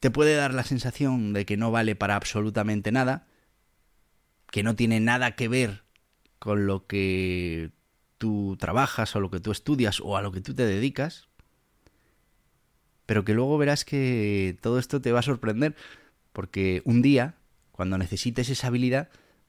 te 0.00 0.10
puede 0.10 0.34
dar 0.34 0.54
la 0.54 0.64
sensación 0.64 1.32
de 1.32 1.46
que 1.46 1.56
no 1.56 1.70
vale 1.70 1.96
para 1.96 2.16
absolutamente 2.16 2.92
nada, 2.92 3.26
que 4.50 4.62
no 4.62 4.76
tiene 4.76 5.00
nada 5.00 5.36
que 5.36 5.48
ver 5.48 5.84
con 6.38 6.66
lo 6.66 6.86
que 6.86 7.70
tú 8.18 8.56
trabajas 8.58 9.14
o 9.16 9.20
lo 9.20 9.30
que 9.30 9.40
tú 9.40 9.50
estudias 9.50 10.00
o 10.00 10.16
a 10.16 10.22
lo 10.22 10.32
que 10.32 10.40
tú 10.40 10.54
te 10.54 10.66
dedicas, 10.66 11.28
pero 13.06 13.24
que 13.24 13.34
luego 13.34 13.56
verás 13.58 13.84
que 13.84 14.58
todo 14.60 14.78
esto 14.78 15.00
te 15.00 15.12
va 15.12 15.20
a 15.20 15.22
sorprender, 15.22 15.76
porque 16.32 16.82
un 16.84 17.02
día, 17.02 17.36
cuando 17.72 17.98
necesites 17.98 18.48
esa 18.50 18.66
habilidad, 18.66 19.08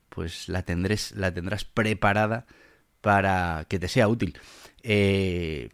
pues 0.09 0.47
la, 0.47 0.63
tendrás, 0.63 1.65
preparada 1.65 2.45
para 3.01 3.65
que 3.67 3.79
te 3.79 3.87
sea 3.87 4.07
útil. 4.07 4.37
Eh, 4.83 5.69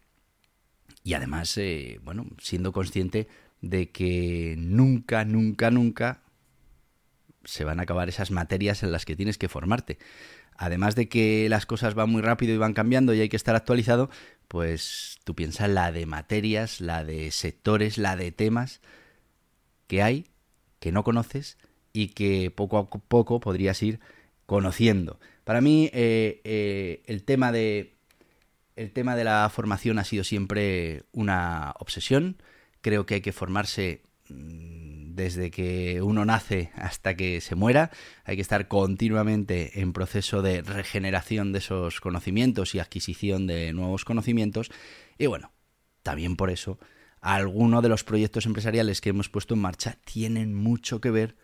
y 1.04 1.14
además, 1.14 1.58
eh, 1.58 2.00
bueno, 2.04 2.26
siendo 2.40 2.72
consciente 2.72 3.28
de 3.64 3.90
que 3.90 4.56
nunca, 4.58 5.24
nunca, 5.24 5.72
nunca 5.72 6.22
se 7.46 7.64
van 7.64 7.80
a 7.80 7.84
acabar 7.84 8.10
esas 8.10 8.30
materias 8.30 8.84
en 8.84 8.92
las 8.92 9.06
que 9.06 9.16
tienes 9.16 9.38
que 9.38 9.48
formarte. 9.48 9.98
Además 10.58 10.96
de 10.96 11.08
que 11.08 11.48
las 11.50 11.66
cosas 11.66 11.96
van 11.96 12.10
muy 12.10 12.22
rápido 12.22 12.54
y 12.54 12.58
van 12.58 12.74
cambiando 12.74 13.14
y 13.14 13.22
hay 13.22 13.30
que 13.30 13.38
estar 13.38 13.56
actualizado, 13.56 14.10
pues 14.50 15.18
tú 15.24 15.34
piensas 15.34 15.70
la 15.70 15.94
de 15.94 16.06
materias, 16.06 16.82
la 16.82 17.06
de 17.06 17.32
sectores, 17.32 17.98
la 17.98 18.18
de 18.18 18.34
temas 18.34 18.82
que 19.88 20.04
hay, 20.04 20.28
que 20.80 20.92
no 20.92 21.06
conoces 21.06 21.58
y 21.94 22.10
que 22.10 22.52
poco 22.52 22.78
a 22.78 22.90
poco 22.90 23.40
podrías 23.40 23.82
ir 23.82 24.02
conociendo. 24.46 25.22
Para 25.46 25.62
mí 25.62 25.90
eh, 25.94 26.42
eh, 26.44 27.02
el 27.06 27.24
tema 27.24 27.54
de 27.54 27.96
el 28.76 28.92
tema 28.92 29.16
de 29.16 29.24
la 29.24 29.50
formación 29.50 30.00
ha 30.00 30.04
sido 30.04 30.24
siempre 30.26 31.04
una 31.14 31.76
obsesión 31.80 32.38
creo 32.84 33.08
que 33.08 33.16
hay 33.16 33.22
que 33.22 33.32
formarse 33.32 34.04
mm, 34.30 35.16
desde 35.16 35.50
que 35.50 36.02
uno 36.02 36.26
nace 36.26 36.72
hasta 36.76 37.16
que 37.16 37.42
se 37.42 37.56
muera. 37.56 37.90
Hay 38.26 38.36
que 38.36 38.42
estar 38.42 38.68
continuamente 38.68 39.80
en 39.82 39.94
proceso 39.94 40.44
de 40.44 40.62
regeneración 40.62 41.52
de 41.54 41.60
esos 41.60 42.00
conocimientos 42.02 42.76
y 42.76 42.80
adquisición 42.80 43.48
de 43.48 43.74
nuevos 43.74 44.06
conocimientos. 44.06 44.70
Y 45.18 45.28
bueno, 45.28 45.52
también 46.04 46.36
por 46.36 46.52
eso, 46.52 46.78
algunos 47.22 47.82
de 47.82 47.90
los 47.90 48.04
proyectos 48.04 48.46
empresariales 48.46 49.02
que 49.02 49.10
hemos 49.10 49.30
puesto 49.30 49.54
en 49.54 49.62
marcha 49.62 49.98
tienen 50.04 50.54
mucho 50.54 51.00
que 51.00 51.12
ver 51.12 51.36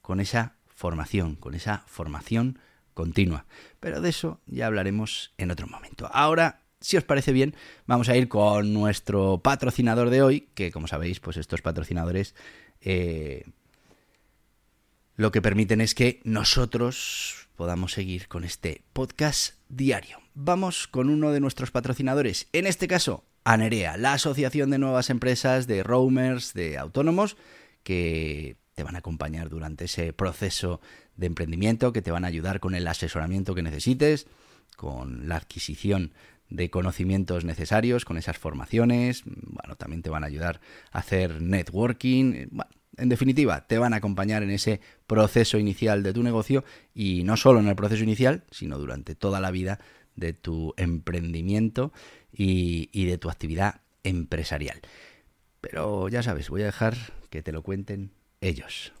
con 0.00 0.20
esa 0.20 0.56
formación, 0.66 1.36
con 1.36 1.54
esa 1.54 1.84
formación 1.86 2.58
continua. 2.94 3.46
Pero 3.78 4.00
de 4.00 4.08
eso 4.08 4.40
ya 4.46 4.66
hablaremos 4.66 5.32
en 5.38 5.50
otro 5.50 5.68
momento. 5.68 6.08
Ahora 6.12 6.62
si 6.80 6.96
os 6.96 7.04
parece 7.04 7.32
bien, 7.32 7.54
vamos 7.86 8.08
a 8.08 8.16
ir 8.16 8.28
con 8.28 8.72
nuestro 8.72 9.38
patrocinador 9.38 10.10
de 10.10 10.22
hoy, 10.22 10.48
que 10.54 10.70
como 10.70 10.86
sabéis, 10.86 11.20
pues 11.20 11.36
estos 11.36 11.62
patrocinadores 11.62 12.34
eh, 12.80 13.44
lo 15.16 15.32
que 15.32 15.42
permiten 15.42 15.80
es 15.80 15.94
que 15.94 16.20
nosotros 16.22 17.48
podamos 17.56 17.92
seguir 17.92 18.28
con 18.28 18.44
este 18.44 18.82
podcast 18.92 19.54
diario. 19.68 20.18
Vamos 20.34 20.86
con 20.86 21.10
uno 21.10 21.32
de 21.32 21.40
nuestros 21.40 21.72
patrocinadores, 21.72 22.46
en 22.52 22.68
este 22.68 22.86
caso, 22.86 23.24
Anerea, 23.42 23.96
la 23.96 24.12
Asociación 24.12 24.70
de 24.70 24.78
Nuevas 24.78 25.10
Empresas 25.10 25.66
de 25.66 25.82
Roamers, 25.82 26.54
de 26.54 26.78
Autónomos, 26.78 27.36
que 27.82 28.56
te 28.74 28.84
van 28.84 28.94
a 28.94 28.98
acompañar 28.98 29.48
durante 29.48 29.86
ese 29.86 30.12
proceso 30.12 30.80
de 31.16 31.26
emprendimiento, 31.26 31.92
que 31.92 32.02
te 32.02 32.12
van 32.12 32.24
a 32.24 32.28
ayudar 32.28 32.60
con 32.60 32.76
el 32.76 32.86
asesoramiento 32.86 33.56
que 33.56 33.62
necesites, 33.62 34.28
con 34.76 35.28
la 35.28 35.36
adquisición 35.36 36.12
de 36.50 36.70
conocimientos 36.70 37.44
necesarios 37.44 38.04
con 38.04 38.16
esas 38.16 38.38
formaciones. 38.38 39.22
Bueno, 39.24 39.76
también 39.76 40.02
te 40.02 40.10
van 40.10 40.24
a 40.24 40.28
ayudar 40.28 40.60
a 40.92 40.98
hacer 40.98 41.42
networking. 41.42 42.48
en 42.96 43.08
definitiva, 43.08 43.66
te 43.66 43.78
van 43.78 43.94
a 43.94 43.96
acompañar 43.96 44.42
en 44.42 44.50
ese 44.50 44.80
proceso 45.06 45.58
inicial 45.58 46.02
de 46.02 46.12
tu 46.12 46.22
negocio 46.22 46.64
y 46.94 47.22
no 47.24 47.36
solo 47.36 47.60
en 47.60 47.68
el 47.68 47.76
proceso 47.76 48.02
inicial, 48.02 48.44
sino 48.50 48.78
durante 48.78 49.14
toda 49.14 49.40
la 49.40 49.50
vida 49.50 49.78
de 50.16 50.32
tu 50.32 50.74
emprendimiento 50.76 51.92
y, 52.32 52.88
y 52.92 53.06
de 53.06 53.18
tu 53.18 53.30
actividad 53.30 53.82
empresarial. 54.02 54.80
Pero 55.60 56.08
ya 56.08 56.22
sabes, 56.22 56.50
voy 56.50 56.62
a 56.62 56.66
dejar 56.66 56.96
que 57.30 57.42
te 57.42 57.52
lo 57.52 57.62
cuenten 57.62 58.10
ellos. 58.40 58.92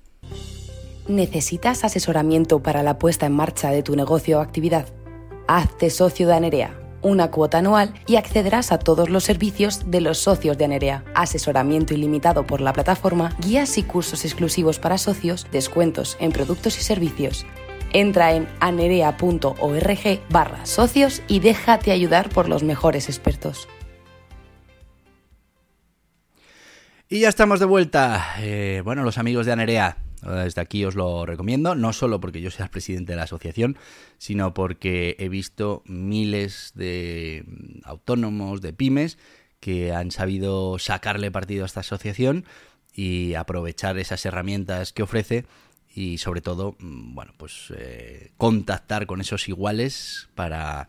¿Necesitas 1.08 1.84
asesoramiento 1.84 2.62
para 2.62 2.82
la 2.82 2.98
puesta 2.98 3.26
en 3.26 3.32
marcha 3.32 3.70
de 3.70 3.82
tu 3.82 3.96
negocio 3.96 4.38
o 4.38 4.42
actividad? 4.42 4.86
Hazte 5.48 5.88
socio 5.88 6.26
de 6.26 6.34
Anerea 6.34 6.87
una 7.02 7.30
cuota 7.30 7.58
anual 7.58 7.94
y 8.06 8.16
accederás 8.16 8.72
a 8.72 8.78
todos 8.78 9.08
los 9.08 9.24
servicios 9.24 9.90
de 9.90 10.00
los 10.00 10.18
socios 10.18 10.58
de 10.58 10.64
Anerea. 10.64 11.04
Asesoramiento 11.14 11.94
ilimitado 11.94 12.46
por 12.46 12.60
la 12.60 12.72
plataforma, 12.72 13.36
guías 13.40 13.78
y 13.78 13.82
cursos 13.82 14.24
exclusivos 14.24 14.78
para 14.78 14.98
socios, 14.98 15.46
descuentos 15.52 16.16
en 16.20 16.32
productos 16.32 16.78
y 16.78 16.82
servicios. 16.82 17.46
Entra 17.92 18.32
en 18.34 18.48
anerea.org 18.60 20.20
barra 20.28 20.66
socios 20.66 21.22
y 21.26 21.40
déjate 21.40 21.90
ayudar 21.90 22.28
por 22.28 22.48
los 22.48 22.62
mejores 22.62 23.08
expertos. 23.08 23.68
Y 27.10 27.20
ya 27.20 27.30
estamos 27.30 27.58
de 27.58 27.64
vuelta. 27.64 28.34
Eh, 28.40 28.82
bueno, 28.84 29.02
los 29.02 29.16
amigos 29.16 29.46
de 29.46 29.52
Anerea, 29.52 29.96
desde 30.22 30.60
aquí 30.60 30.84
os 30.84 30.94
lo 30.94 31.26
recomiendo, 31.26 31.74
no 31.74 31.92
solo 31.92 32.20
porque 32.20 32.40
yo 32.40 32.50
sea 32.50 32.70
presidente 32.70 33.12
de 33.12 33.16
la 33.16 33.24
asociación, 33.24 33.76
sino 34.18 34.54
porque 34.54 35.16
he 35.18 35.28
visto 35.28 35.82
miles 35.86 36.72
de 36.74 37.44
autónomos, 37.84 38.60
de 38.60 38.72
pymes, 38.72 39.18
que 39.60 39.92
han 39.92 40.10
sabido 40.10 40.78
sacarle 40.78 41.30
partido 41.30 41.64
a 41.64 41.66
esta 41.66 41.80
asociación 41.80 42.44
y 42.92 43.34
aprovechar 43.34 43.98
esas 43.98 44.24
herramientas 44.24 44.92
que 44.92 45.02
ofrece 45.02 45.46
y 45.94 46.18
sobre 46.18 46.40
todo, 46.40 46.76
mm, 46.78 47.14
bueno, 47.14 47.32
pues 47.36 47.72
eh, 47.76 48.32
contactar 48.36 49.06
con 49.06 49.20
esos 49.20 49.48
iguales 49.48 50.28
para 50.34 50.86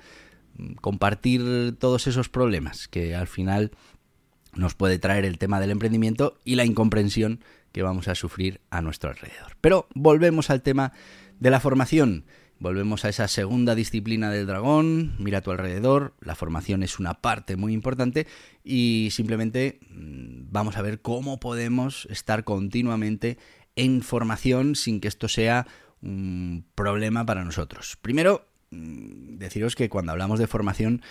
mm, 0.57 0.73
compartir 0.75 1.75
todos 1.79 2.07
esos 2.07 2.29
problemas 2.29 2.87
que 2.87 3.15
al 3.15 3.27
final 3.27 3.71
nos 4.53 4.75
puede 4.75 4.99
traer 4.99 5.25
el 5.25 5.37
tema 5.37 5.59
del 5.59 5.71
emprendimiento 5.71 6.37
y 6.43 6.55
la 6.55 6.65
incomprensión 6.65 7.41
que 7.71 7.83
vamos 7.83 8.07
a 8.07 8.15
sufrir 8.15 8.61
a 8.69 8.81
nuestro 8.81 9.09
alrededor. 9.09 9.57
Pero 9.61 9.87
volvemos 9.93 10.49
al 10.49 10.61
tema 10.61 10.93
de 11.39 11.49
la 11.49 11.59
formación. 11.59 12.25
Volvemos 12.59 13.05
a 13.05 13.09
esa 13.09 13.29
segunda 13.29 13.73
disciplina 13.73 14.29
del 14.31 14.45
dragón, 14.45 15.15
mira 15.17 15.37
a 15.37 15.41
tu 15.41 15.51
alrededor, 15.51 16.13
la 16.19 16.35
formación 16.35 16.83
es 16.83 16.99
una 16.99 17.13
parte 17.13 17.55
muy 17.55 17.71
importante 17.71 18.27
y 18.65 19.07
simplemente 19.11 19.79
mm, 19.89 20.51
vamos 20.51 20.75
a 20.75 20.81
ver 20.81 21.01
cómo 21.01 21.39
podemos 21.39 22.05
estar 22.11 22.43
continuamente 22.43 23.37
en 23.77 24.01
formación 24.01 24.75
sin 24.75 24.99
que 24.99 25.07
esto 25.07 25.29
sea 25.29 25.67
un 26.01 26.65
problema 26.75 27.25
para 27.25 27.45
nosotros. 27.45 27.97
Primero, 28.01 28.49
mm, 28.71 29.37
deciros 29.37 29.75
que 29.75 29.87
cuando 29.87 30.11
hablamos 30.11 30.37
de 30.37 30.47
formación 30.47 31.01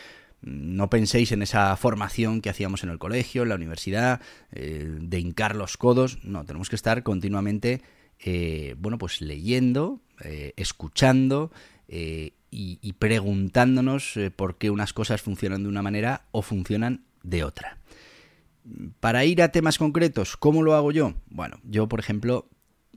no 0.43 0.89
penséis 0.89 1.33
en 1.33 1.43
esa 1.43 1.77
formación 1.77 2.41
que 2.41 2.51
hacíamos 2.51 2.85
en 2.85 2.91
el 2.91 2.99
colegio, 2.99 3.43
en 3.43 3.49
la 3.49 3.55
universidad, 3.55 4.21
eh, 4.53 4.87
de 5.01 5.19
hincar 5.19 5.57
los 5.57 5.77
codos. 5.77 6.19
No, 6.25 6.45
tenemos 6.45 6.69
que 6.69 6.77
estar 6.77 7.03
continuamente, 7.03 7.83
eh, 8.21 8.75
bueno, 8.79 8.99
pues 8.99 9.21
leyendo, 9.21 10.01
eh, 10.23 10.53
escuchando 10.57 11.51
y, 11.91 12.33
y, 12.51 12.93
preguntándonos 12.99 14.19
por 14.37 14.59
qué 14.59 14.69
unas 14.69 14.93
cosas 14.93 15.23
funcionan 15.23 15.63
de 15.63 15.71
una 15.71 15.81
manera 15.81 16.27
o 16.33 16.43
funcionan 16.43 17.05
de 17.23 17.45
otra. 17.45 17.79
Para 19.01 19.25
ir 19.25 19.41
a 19.41 19.53
temas 19.53 19.79
concretos, 19.79 20.37
¿cómo 20.37 20.63
lo 20.63 20.75
hago 20.75 20.93
yo? 20.93 21.15
Bueno, 21.31 21.61
yo, 21.65 21.89
por 21.89 21.99
ejemplo, 21.99 22.51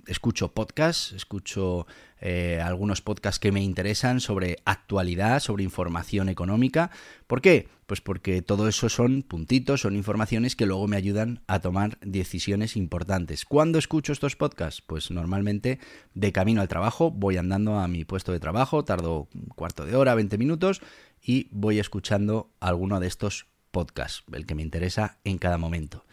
escucho 0.07 0.53
podcasts, 0.53 1.13
escucho 1.13 1.85
eh, 2.19 2.61
algunos 2.63 3.01
podcasts 3.01 3.39
que 3.39 3.51
me 3.51 3.61
interesan 3.61 4.19
sobre 4.19 4.57
actualidad, 4.65 5.39
sobre 5.39 5.63
información 5.63 6.29
económica. 6.29 6.91
¿Por 7.27 7.41
qué? 7.41 7.67
Pues 7.87 8.01
porque 8.01 8.41
todo 8.41 8.67
eso 8.67 8.89
son 8.89 9.23
puntitos, 9.23 9.81
son 9.81 9.95
informaciones 9.95 10.55
que 10.55 10.65
luego 10.65 10.87
me 10.87 10.95
ayudan 10.95 11.41
a 11.47 11.59
tomar 11.59 11.97
decisiones 12.01 12.77
importantes. 12.77 13.45
¿Cuándo 13.45 13.79
escucho 13.79 14.13
estos 14.13 14.35
podcasts? 14.35 14.81
Pues 14.81 15.11
normalmente 15.11 15.79
de 16.13 16.31
camino 16.31 16.61
al 16.61 16.67
trabajo, 16.67 17.11
voy 17.11 17.37
andando 17.37 17.79
a 17.79 17.87
mi 17.87 18.05
puesto 18.05 18.31
de 18.31 18.39
trabajo, 18.39 18.85
tardo 18.85 19.27
un 19.33 19.45
cuarto 19.55 19.85
de 19.85 19.95
hora, 19.95 20.15
20 20.15 20.37
minutos 20.37 20.81
y 21.21 21.47
voy 21.51 21.79
escuchando 21.79 22.51
alguno 22.59 22.99
de 22.99 23.07
estos 23.07 23.47
podcasts, 23.71 24.23
el 24.33 24.45
que 24.45 24.55
me 24.55 24.61
interesa 24.61 25.19
en 25.23 25.37
cada 25.37 25.57
momento. 25.57 26.05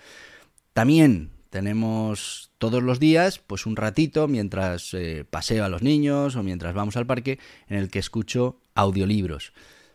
También 0.72 1.37
tenemos 1.50 2.50
todos 2.58 2.82
los 2.82 3.00
días 3.00 3.38
pues 3.38 3.66
un 3.66 3.76
ratito 3.76 4.28
mientras 4.28 4.92
eh, 4.94 5.24
paseo 5.28 5.64
a 5.64 5.68
los 5.68 5.82
niños 5.82 6.36
o 6.36 6.42
mientras 6.42 6.74
vamos 6.74 6.96
al 6.96 7.06
parque 7.06 7.38
en 7.68 7.78
el 7.78 7.90
que 7.90 7.98
escucho 7.98 8.60
audiolibros. 8.74 9.52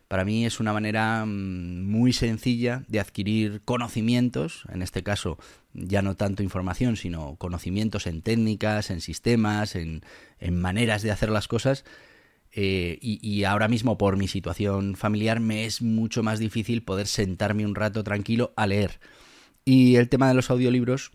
Para 0.08 0.24
mí 0.24 0.44
es 0.44 0.60
una 0.60 0.72
manera 0.72 1.24
mm, 1.24 1.90
muy 1.90 2.12
sencilla 2.12 2.84
de 2.88 3.00
adquirir 3.00 3.62
conocimientos, 3.64 4.64
en 4.72 4.82
este 4.82 5.02
caso 5.02 5.38
ya 5.72 6.02
no 6.02 6.14
tanto 6.14 6.42
información, 6.42 6.96
sino 6.96 7.36
conocimientos 7.36 8.06
en 8.06 8.22
técnicas, 8.22 8.90
en 8.90 9.00
sistemas, 9.00 9.74
en, 9.74 10.02
maneras 10.52 11.02
de 11.02 11.10
hacer 11.10 11.30
las 11.30 11.48
cosas. 11.48 11.84
Eh, 12.52 12.98
y, 13.00 13.18
y 13.26 13.42
ahora 13.44 13.66
mismo 13.66 13.98
por 13.98 14.16
mi 14.16 14.28
situación 14.28 14.94
familiar 14.94 15.40
me 15.40 15.64
es 15.64 15.82
mucho 15.82 16.22
más 16.22 16.38
difícil 16.38 16.84
poder 16.84 17.08
sentarme 17.08 17.66
un 17.66 17.74
rato 17.74 18.04
tranquilo 18.04 18.52
a 18.56 18.66
leer. 18.66 19.00
Y 19.64 19.96
el 19.96 20.08
tema 20.08 20.28
de 20.28 20.34
los 20.34 20.50
audiolibros 20.50 21.10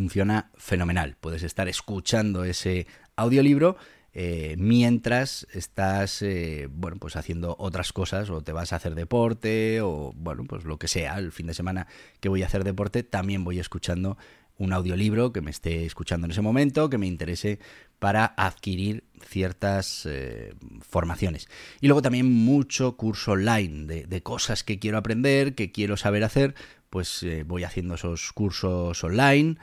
funciona 0.00 0.50
fenomenal. 0.56 1.18
Puedes 1.20 1.42
estar 1.42 1.68
escuchando 1.68 2.44
ese 2.44 2.86
audiolibro 3.16 3.76
eh, 4.14 4.54
mientras 4.56 5.46
estás 5.52 6.22
eh, 6.22 6.68
bueno 6.70 6.96
pues 6.98 7.16
haciendo 7.16 7.54
otras 7.58 7.92
cosas 7.92 8.30
o 8.30 8.40
te 8.40 8.52
vas 8.52 8.72
a 8.72 8.76
hacer 8.76 8.94
deporte 8.94 9.82
o 9.82 10.12
bueno 10.16 10.44
pues 10.44 10.64
lo 10.64 10.78
que 10.78 10.88
sea 10.88 11.18
el 11.18 11.32
fin 11.32 11.46
de 11.46 11.54
semana 11.54 11.86
que 12.18 12.30
voy 12.30 12.42
a 12.42 12.46
hacer 12.46 12.64
deporte 12.64 13.02
también 13.02 13.44
voy 13.44 13.60
escuchando 13.60 14.16
un 14.56 14.72
audiolibro 14.72 15.32
que 15.32 15.42
me 15.42 15.52
esté 15.52 15.84
escuchando 15.84 16.24
en 16.24 16.32
ese 16.32 16.40
momento 16.40 16.90
que 16.90 16.98
me 16.98 17.06
interese 17.06 17.60
para 18.00 18.24
adquirir 18.24 19.04
ciertas 19.24 20.06
eh, 20.06 20.54
formaciones 20.80 21.48
y 21.80 21.86
luego 21.86 22.02
también 22.02 22.26
mucho 22.32 22.96
curso 22.96 23.32
online 23.32 23.86
de, 23.86 24.06
de, 24.06 24.22
cosas 24.22 24.64
que 24.64 24.80
quiero 24.80 24.98
aprender 24.98 25.54
que 25.54 25.70
quiero 25.70 25.96
saber 25.96 26.24
hacer 26.24 26.56
pues 26.88 27.24
voy 27.46 27.62
haciendo 27.62 27.94
esos 27.94 28.32
cursos 28.32 29.04
online 29.04 29.56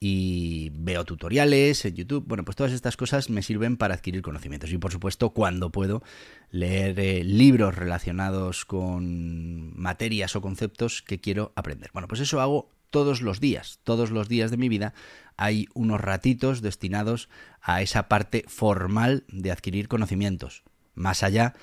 y 0.00 0.70
veo 0.74 1.04
tutoriales 1.04 1.84
en 1.84 1.94
YouTube. 1.94 2.24
Bueno, 2.26 2.44
pues 2.44 2.56
todas 2.56 2.72
estas 2.72 2.96
cosas 2.96 3.30
me 3.30 3.42
sirven 3.42 3.76
para 3.76 3.94
adquirir 3.94 4.22
conocimientos. 4.22 4.72
Y 4.72 4.78
por 4.78 4.92
supuesto, 4.92 5.30
cuando 5.30 5.70
puedo 5.70 6.02
leer 6.50 6.98
eh, 6.98 7.24
libros 7.24 7.74
relacionados 7.74 8.64
con 8.64 9.78
materias 9.78 10.36
o 10.36 10.40
conceptos 10.40 11.02
que 11.02 11.20
quiero 11.20 11.52
aprender. 11.56 11.90
Bueno, 11.92 12.08
pues 12.08 12.20
eso 12.20 12.40
hago 12.40 12.70
todos 12.90 13.20
los 13.20 13.40
días. 13.40 13.80
Todos 13.84 14.10
los 14.10 14.28
días 14.28 14.50
de 14.50 14.56
mi 14.56 14.68
vida 14.68 14.94
hay 15.36 15.68
unos 15.74 16.00
ratitos 16.00 16.62
destinados 16.62 17.28
a 17.60 17.82
esa 17.82 18.08
parte 18.08 18.44
formal 18.48 19.24
de 19.28 19.52
adquirir 19.52 19.88
conocimientos. 19.88 20.62
Más 20.94 21.22
allá 21.22 21.54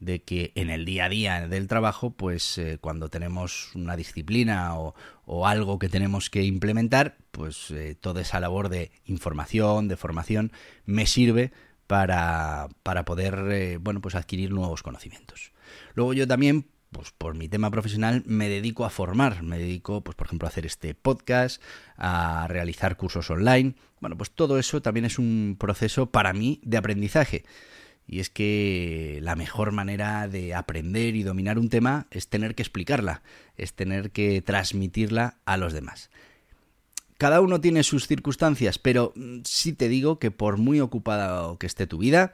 que 0.00 0.52
en 0.54 0.70
el 0.70 0.84
día 0.84 1.04
a 1.04 1.08
día 1.08 1.48
del 1.48 1.68
trabajo, 1.68 2.10
pues 2.10 2.56
eh, 2.58 2.78
cuando 2.80 3.08
tenemos 3.08 3.74
una 3.74 3.96
disciplina 3.96 4.74
o, 4.76 4.94
algo 5.46 5.78
que 5.78 5.88
tenemos 5.88 6.28
que 6.28 6.42
implementar, 6.42 7.16
pues 7.30 7.70
eh, 7.70 7.94
toda 7.94 8.20
esa 8.22 8.40
labor 8.40 8.68
de 8.68 8.90
información, 9.04 9.86
de 9.86 9.96
formación, 9.96 10.50
me 10.86 11.06
sirve 11.06 11.52
para, 11.86 12.68
para 12.82 13.04
poder, 13.04 13.38
eh, 13.50 13.78
bueno, 13.80 14.00
pues 14.00 14.16
adquirir 14.16 14.50
nuevos 14.50 14.82
conocimientos. 14.82 15.52
Luego 15.94 16.14
yo 16.14 16.26
también, 16.26 16.66
pues 16.90 17.12
por 17.12 17.34
mi 17.34 17.48
tema 17.48 17.70
profesional, 17.70 18.24
me 18.26 18.48
dedico 18.48 18.84
a 18.84 18.90
formar, 18.90 19.44
me 19.44 19.58
dedico, 19.58 20.02
pues 20.02 20.16
por 20.16 20.26
ejemplo, 20.26 20.48
a 20.48 20.50
hacer 20.50 20.66
este 20.66 20.94
podcast, 20.94 21.62
a 21.96 22.46
realizar 22.48 22.96
cursos 22.96 23.30
online. 23.30 23.74
Bueno, 24.00 24.16
pues 24.16 24.32
todo 24.32 24.58
eso 24.58 24.82
también 24.82 25.04
es 25.04 25.18
un 25.18 25.56
proceso 25.58 26.10
para 26.10 26.32
mí 26.32 26.60
de 26.64 26.76
aprendizaje. 26.76 27.44
Y 28.12 28.18
es 28.18 28.28
que 28.28 29.20
la 29.22 29.36
mejor 29.36 29.70
manera 29.70 30.26
de 30.26 30.52
aprender 30.52 31.14
y 31.14 31.22
dominar 31.22 31.60
un 31.60 31.68
tema 31.68 32.08
es 32.10 32.26
tener 32.26 32.56
que 32.56 32.62
explicarla, 32.62 33.22
es 33.56 33.74
tener 33.74 34.10
que 34.10 34.42
transmitirla 34.42 35.38
a 35.44 35.56
los 35.56 35.72
demás. 35.72 36.10
Cada 37.18 37.40
uno 37.40 37.60
tiene 37.60 37.84
sus 37.84 38.08
circunstancias, 38.08 38.80
pero 38.80 39.12
mm, 39.14 39.42
sí 39.44 39.74
te 39.74 39.88
digo 39.88 40.18
que 40.18 40.32
por 40.32 40.56
muy 40.56 40.80
ocupada 40.80 41.56
que 41.60 41.68
esté 41.68 41.86
tu 41.86 41.98
vida, 41.98 42.32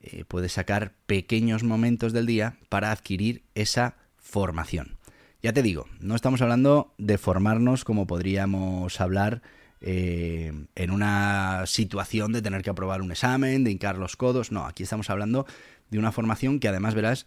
eh, 0.00 0.24
puedes 0.26 0.52
sacar 0.52 0.94
pequeños 1.04 1.62
momentos 1.62 2.14
del 2.14 2.24
día 2.24 2.56
para 2.70 2.90
adquirir 2.90 3.42
esa 3.54 3.96
formación. 4.16 4.96
Ya 5.42 5.52
te 5.52 5.62
digo, 5.62 5.88
no 6.00 6.14
estamos 6.14 6.40
hablando 6.40 6.94
de 6.96 7.18
formarnos 7.18 7.84
como 7.84 8.06
podríamos 8.06 8.98
hablar 8.98 9.42
eh, 9.80 10.52
en 10.74 10.90
una 10.90 11.64
situación 11.66 12.32
de 12.32 12.42
tener 12.42 12.62
que 12.62 12.70
aprobar 12.70 13.02
un 13.02 13.12
examen, 13.12 13.64
de 13.64 13.70
hincar 13.70 13.96
los 13.98 14.16
codos. 14.16 14.52
No, 14.52 14.66
aquí 14.66 14.82
estamos 14.82 15.10
hablando 15.10 15.46
de 15.90 15.98
una 15.98 16.12
formación 16.12 16.60
que 16.60 16.68
además 16.68 16.94
verás 16.94 17.26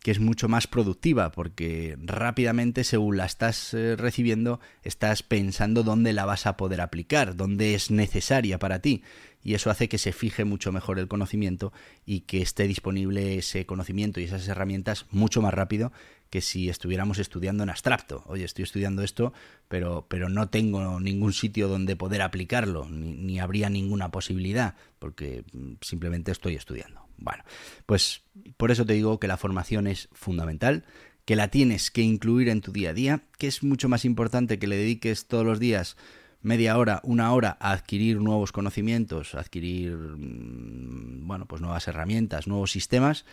que 0.00 0.10
es 0.10 0.18
mucho 0.18 0.48
más 0.48 0.66
productiva 0.66 1.30
porque 1.30 1.96
rápidamente 2.02 2.84
según 2.84 3.18
la 3.18 3.26
estás 3.26 3.74
eh, 3.74 3.96
recibiendo 3.96 4.60
estás 4.82 5.22
pensando 5.22 5.82
dónde 5.82 6.12
la 6.12 6.24
vas 6.24 6.46
a 6.46 6.56
poder 6.56 6.80
aplicar, 6.80 7.36
dónde 7.36 7.74
es 7.74 7.90
necesaria 7.90 8.58
para 8.58 8.80
ti 8.80 9.02
y 9.42 9.54
eso 9.54 9.70
hace 9.70 9.88
que 9.88 9.98
se 9.98 10.12
fije 10.12 10.44
mucho 10.44 10.72
mejor 10.72 10.98
el 10.98 11.08
conocimiento 11.08 11.72
y 12.06 12.20
que 12.20 12.42
esté 12.42 12.66
disponible 12.66 13.38
ese 13.38 13.66
conocimiento 13.66 14.20
y 14.20 14.24
esas 14.24 14.48
herramientas 14.48 15.06
mucho 15.10 15.42
más 15.42 15.54
rápido 15.54 15.92
que 16.30 16.40
si 16.40 16.68
estuviéramos 16.68 17.18
estudiando 17.18 17.64
en 17.64 17.70
abstracto. 17.70 18.22
Oye, 18.26 18.44
estoy 18.44 18.62
estudiando 18.62 19.02
esto, 19.02 19.32
pero, 19.68 20.06
pero 20.08 20.28
no 20.28 20.48
tengo 20.48 21.00
ningún 21.00 21.32
sitio 21.32 21.68
donde 21.68 21.96
poder 21.96 22.22
aplicarlo, 22.22 22.88
ni, 22.88 23.14
ni 23.14 23.40
habría 23.40 23.68
ninguna 23.68 24.10
posibilidad, 24.10 24.76
porque 24.98 25.44
mm, 25.52 25.72
simplemente 25.80 26.30
estoy 26.30 26.54
estudiando. 26.54 27.04
Bueno, 27.18 27.42
pues 27.84 28.22
por 28.56 28.70
eso 28.70 28.86
te 28.86 28.94
digo 28.94 29.18
que 29.20 29.28
la 29.28 29.36
formación 29.36 29.86
es 29.86 30.08
fundamental, 30.12 30.84
que 31.24 31.36
la 31.36 31.48
tienes 31.48 31.90
que 31.90 32.02
incluir 32.02 32.48
en 32.48 32.60
tu 32.60 32.72
día 32.72 32.90
a 32.90 32.94
día, 32.94 33.22
que 33.36 33.46
es 33.46 33.62
mucho 33.62 33.88
más 33.88 34.04
importante 34.04 34.58
que 34.58 34.66
le 34.66 34.76
dediques 34.76 35.26
todos 35.26 35.44
los 35.44 35.60
días 35.60 35.96
media 36.42 36.78
hora, 36.78 37.00
una 37.04 37.32
hora 37.32 37.56
a 37.60 37.72
adquirir 37.72 38.20
nuevos 38.20 38.52
conocimientos, 38.52 39.34
adquirir 39.34 39.96
mm, 39.96 41.26
bueno, 41.26 41.46
pues 41.46 41.60
nuevas 41.60 41.86
herramientas, 41.88 42.46
nuevos 42.46 42.70
sistemas, 42.70 43.26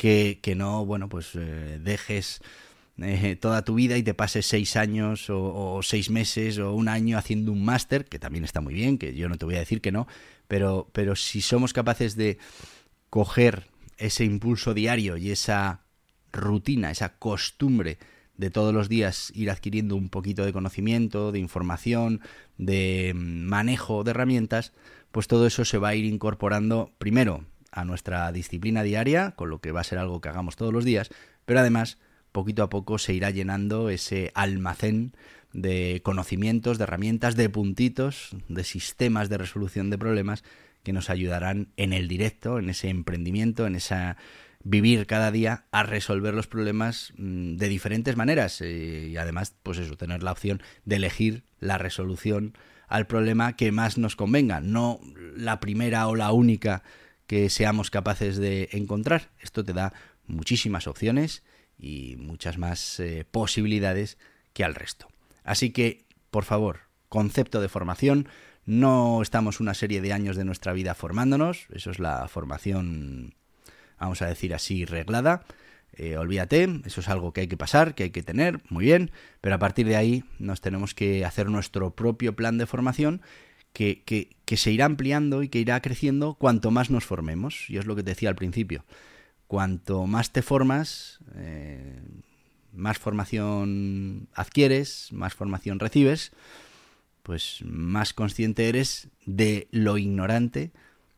que, 0.00 0.54
no, 0.56 0.86
bueno, 0.86 1.10
pues 1.10 1.32
eh, 1.34 1.78
dejes 1.78 2.40
eh, 2.96 3.36
toda 3.36 3.66
tu 3.66 3.74
vida 3.74 3.98
y 3.98 4.02
te 4.02 4.14
pases 4.14 4.46
seis 4.46 4.76
años 4.76 5.26
o, 5.28 5.80
seis 5.82 6.08
meses 6.08 6.58
o 6.58 6.72
un 6.72 6.88
año 6.88 7.18
haciendo 7.18 7.52
un 7.52 7.62
máster, 7.62 8.06
que 8.06 8.18
también 8.18 8.44
está 8.44 8.62
muy 8.62 8.72
bien, 8.72 8.96
que 8.96 9.14
yo 9.14 9.28
no 9.28 9.36
te 9.36 9.44
voy 9.44 9.56
a 9.56 9.58
decir 9.58 9.82
que 9.82 9.92
no, 9.92 10.06
pero, 10.48 10.88
pero 10.94 11.16
si 11.16 11.42
somos 11.42 11.74
capaces 11.74 12.16
de 12.16 12.38
coger 13.10 13.66
ese 13.98 14.24
impulso 14.24 14.72
diario 14.72 15.18
y 15.18 15.32
esa 15.32 15.82
rutina, 16.32 16.90
esa 16.90 17.18
costumbre 17.18 17.98
de 18.38 18.48
todos 18.48 18.72
los 18.72 18.88
días 18.88 19.30
ir 19.34 19.50
adquiriendo 19.50 19.96
un 19.96 20.08
poquito 20.08 20.46
de 20.46 20.54
conocimiento, 20.54 21.30
de 21.30 21.40
información, 21.40 22.22
de 22.56 23.12
manejo 23.14 24.02
de 24.02 24.12
herramientas, 24.12 24.72
pues 25.10 25.26
todo 25.28 25.46
eso 25.46 25.66
se 25.66 25.76
va 25.76 25.88
a 25.88 25.94
ir 25.94 26.06
incorporando 26.06 26.90
primero 26.96 27.44
a 27.72 27.84
nuestra 27.84 28.30
disciplina 28.32 28.82
diaria, 28.82 29.32
con 29.32 29.50
lo 29.50 29.60
que 29.60 29.72
va 29.72 29.80
a 29.80 29.84
ser 29.84 29.98
algo 29.98 30.20
que 30.20 30.28
hagamos 30.28 30.56
todos 30.56 30.72
los 30.72 30.84
días, 30.84 31.10
pero 31.44 31.60
además 31.60 31.98
poquito 32.32 32.62
a 32.62 32.70
poco 32.70 32.98
se 32.98 33.14
irá 33.14 33.30
llenando 33.30 33.90
ese 33.90 34.30
almacén 34.34 35.12
de 35.52 36.00
conocimientos, 36.04 36.78
de 36.78 36.84
herramientas, 36.84 37.36
de 37.36 37.48
puntitos, 37.48 38.36
de 38.48 38.64
sistemas 38.64 39.28
de 39.28 39.38
resolución 39.38 39.90
de 39.90 39.98
problemas 39.98 40.44
que 40.82 40.92
nos 40.92 41.10
ayudarán 41.10 41.68
en 41.76 41.92
el 41.92 42.08
directo, 42.08 42.58
en 42.58 42.70
ese 42.70 42.88
emprendimiento, 42.88 43.66
en 43.66 43.74
esa 43.74 44.16
vivir 44.62 45.06
cada 45.06 45.30
día 45.30 45.64
a 45.72 45.82
resolver 45.82 46.34
los 46.34 46.46
problemas 46.46 47.12
mm, 47.16 47.56
de 47.56 47.68
diferentes 47.68 48.16
maneras. 48.16 48.60
Eh, 48.60 49.08
y 49.10 49.16
además 49.16 49.54
pues 49.62 49.78
eso 49.78 49.96
tener 49.96 50.22
la 50.22 50.32
opción 50.32 50.62
de 50.84 50.96
elegir 50.96 51.44
la 51.58 51.78
resolución 51.78 52.54
al 52.88 53.06
problema 53.06 53.56
que 53.56 53.72
más 53.72 53.98
nos 53.98 54.16
convenga 54.16 54.60
no 54.60 55.00
la 55.36 55.60
primera 55.60 56.08
o 56.08 56.16
la 56.16 56.32
única 56.32 56.82
que 57.30 57.48
seamos 57.48 57.92
capaces 57.92 58.38
de 58.38 58.70
encontrar. 58.72 59.30
Esto 59.38 59.64
te 59.64 59.72
da 59.72 59.92
muchísimas 60.26 60.88
opciones 60.88 61.44
y 61.78 62.16
muchas 62.18 62.58
más 62.58 62.98
eh, 62.98 63.24
posibilidades 63.30 64.18
que 64.52 64.64
al 64.64 64.74
resto. 64.74 65.06
Así 65.44 65.70
que 65.70 66.06
por 66.32 66.42
favor 66.42 66.80
concepto 67.08 67.60
de 67.60 67.68
formación. 67.68 68.28
No 68.66 69.22
estamos 69.22 69.60
una 69.60 69.74
serie 69.74 70.00
de 70.00 70.12
años 70.12 70.34
de 70.34 70.44
nuestra 70.44 70.72
vida 70.72 70.96
formándonos. 70.96 71.68
Eso 71.72 71.92
es 71.92 72.00
la 72.00 72.26
formación 72.26 73.36
vamos 74.00 74.22
a 74.22 74.26
decir 74.26 74.52
así, 74.52 74.84
reglada. 74.84 75.44
Eh, 75.92 76.16
olvídate, 76.16 76.68
eso 76.84 77.00
es 77.00 77.08
algo 77.08 77.32
que 77.32 77.42
hay 77.42 77.46
que 77.46 77.56
pasar, 77.56 77.94
que 77.94 78.02
hay 78.02 78.10
que 78.10 78.24
tener, 78.24 78.60
muy 78.70 78.86
bien, 78.86 79.12
pero 79.40 79.54
a 79.54 79.58
partir 79.60 79.86
de 79.86 79.94
ahí 79.94 80.24
nos 80.40 80.60
tenemos 80.60 80.94
que 80.94 81.24
hacer 81.24 81.48
nuestro 81.48 81.94
propio 81.94 82.34
plan 82.34 82.58
de 82.58 82.66
formación 82.66 83.22
que, 83.72 84.02
que, 84.02 84.56
se 84.56 84.72
irá 84.72 84.84
ampliando 84.84 85.42
y 85.42 85.48
que 85.48 85.60
irá 85.60 85.80
creciendo 85.80 86.34
cuanto 86.34 86.70
más 86.70 86.90
nos 86.90 87.04
formemos. 87.04 87.68
Y 87.68 87.78
es 87.78 87.86
lo 87.86 87.96
que 87.96 88.02
te 88.02 88.10
decía 88.10 88.28
al 88.28 88.36
principio. 88.36 88.84
Cuanto 89.46 90.06
más 90.06 90.32
te 90.32 90.42
formas, 90.42 91.20
eh, 91.34 92.00
más 92.72 92.98
formación 92.98 94.28
adquieres, 94.34 95.08
más 95.12 95.34
formación 95.34 95.78
recibes, 95.78 96.32
pues 97.22 97.60
más 97.64 98.12
consciente 98.12 98.68
eres 98.68 99.08
de 99.26 99.68
lo 99.70 99.98
ignorante 99.98 100.72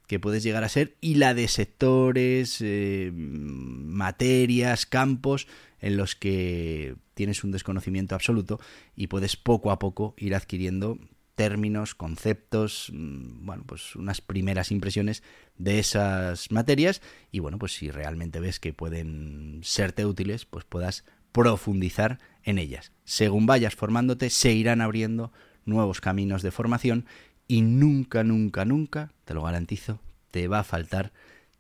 que 0.07 0.21
puedes 0.21 0.43
llegar 0.43 0.65
a 0.65 0.69
ser 0.69 0.95
y 1.01 1.15
la 1.15 1.33
de 1.33 1.49
sectores, 1.49 2.59
eh, 2.61 3.11
materias, 3.15 4.85
campos 4.85 5.47
en 5.81 5.97
los 5.97 6.17
que 6.17 6.97
tienes 7.15 7.45
un 7.45 7.53
desconocimiento 7.53 8.15
absoluto 8.15 8.61
y 8.95 9.07
puedes 9.07 9.37
poco 9.37 9.71
a 9.71 9.79
poco 9.79 10.15
ir 10.19 10.35
adquiriendo 10.35 10.99
términos, 11.35 11.95
conceptos, 11.95 12.91
mm, 12.93 13.47
bueno, 13.47 13.65
pues 13.67 13.97
unas 13.97 14.21
primeras 14.21 14.71
impresiones 14.71 15.23
de 15.57 15.79
esas 15.79 16.51
materias 16.51 17.03
y 17.31 17.39
bueno, 17.41 17.59
pues 17.59 17.73
si 17.75 17.91
realmente 17.91 18.41
ves 18.41 18.61
que 18.61 18.73
pueden 18.73 19.61
serte 19.63 20.07
útiles, 20.07 20.45
pues 20.45 20.65
puedas 20.65 21.05
profundizar 21.33 22.19
en 22.45 22.59
ellas. 22.59 22.93
Según 23.05 23.47
vayas 23.47 23.75
formándote, 23.75 24.31
se 24.31 24.53
irán 24.53 24.81
abriendo 24.81 25.33
nuevos 25.65 26.01
caminos 26.01 26.43
de 26.43 26.51
formación 26.51 27.07
y 27.49 27.63
nunca, 27.63 28.25
nunca, 28.25 28.65
nunca, 28.65 29.13
te 29.25 29.35
lo 29.35 29.43
garantizo, 29.43 30.01
te 30.31 30.49
va 30.49 30.61
a 30.61 30.65
faltar 30.65 31.13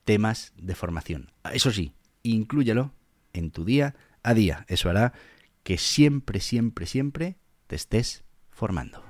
temas 0.04 0.52
de 0.56 0.74
formación. 0.74 1.30
Eso 1.52 1.70
sí, 1.70 1.92
inclúyelo 2.22 2.92
en 3.32 3.50
tu 3.50 3.64
día 3.64 3.94
a 4.22 4.34
día. 4.34 4.64
Eso 4.68 4.90
hará 4.90 5.12
que 5.62 5.78
siempre, 5.78 6.40
siempre, 6.40 6.86
siempre 6.86 7.36
te 7.66 7.76
estés 7.76 8.24
formando. 8.50 9.02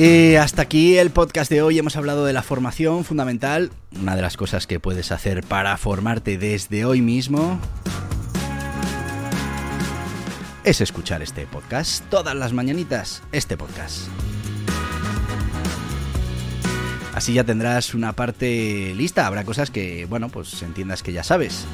Y 0.00 0.36
hasta 0.36 0.62
aquí 0.62 0.96
el 0.96 1.10
podcast 1.10 1.50
de 1.50 1.60
hoy. 1.60 1.76
Hemos 1.76 1.96
hablado 1.96 2.24
de 2.24 2.32
la 2.32 2.44
formación 2.44 3.04
fundamental, 3.04 3.72
una 4.00 4.14
de 4.14 4.22
las 4.22 4.36
cosas 4.36 4.68
que 4.68 4.78
puedes 4.78 5.10
hacer 5.10 5.42
para 5.42 5.76
formarte 5.76 6.38
desde 6.38 6.84
hoy 6.84 7.02
mismo 7.02 7.58
es 10.62 10.80
escuchar 10.80 11.20
este 11.20 11.48
podcast 11.48 12.08
todas 12.10 12.36
las 12.36 12.52
mañanitas, 12.52 13.24
este 13.32 13.56
podcast. 13.56 14.06
Así 17.12 17.32
ya 17.32 17.42
tendrás 17.42 17.92
una 17.92 18.12
parte 18.12 18.94
lista, 18.94 19.26
habrá 19.26 19.42
cosas 19.42 19.72
que, 19.72 20.04
bueno, 20.04 20.28
pues 20.28 20.62
entiendas 20.62 21.02
que 21.02 21.12
ya 21.12 21.24
sabes 21.24 21.66